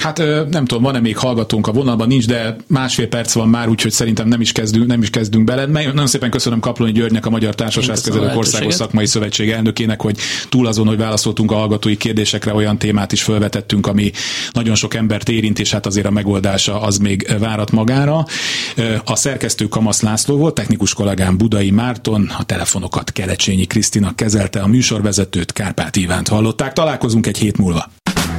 [0.02, 0.18] Hát
[0.50, 4.28] nem tudom, van-e még hallgatónk a vonalban, nincs, de másfél perc van már, úgyhogy szerintem
[4.28, 5.66] nem is kezdünk, nem is kezdünk bele.
[5.66, 10.18] Nagyon szépen köszönöm Kaploni Györgynek, a Magyar Társaságkezelők Országos Szakmai Szövetség elnökének, hogy
[10.50, 14.12] túl azon, hogy válaszoltunk a hallgatói kérdésekre, olyan témát is felvetettünk, ami
[14.52, 18.26] nagyon sok embert érint, és hát azért a megoldása az még várat magára.
[19.06, 24.68] A szerkesztő Kamasz László volt, technikus kollégám Budai Márton, a telefonokat Kelecsényi Krisztina kezelte, a
[24.68, 26.74] műsorvezetőt Kárpát Ivánt hallották.
[26.74, 27.92] Találkozunk egy hét múlva.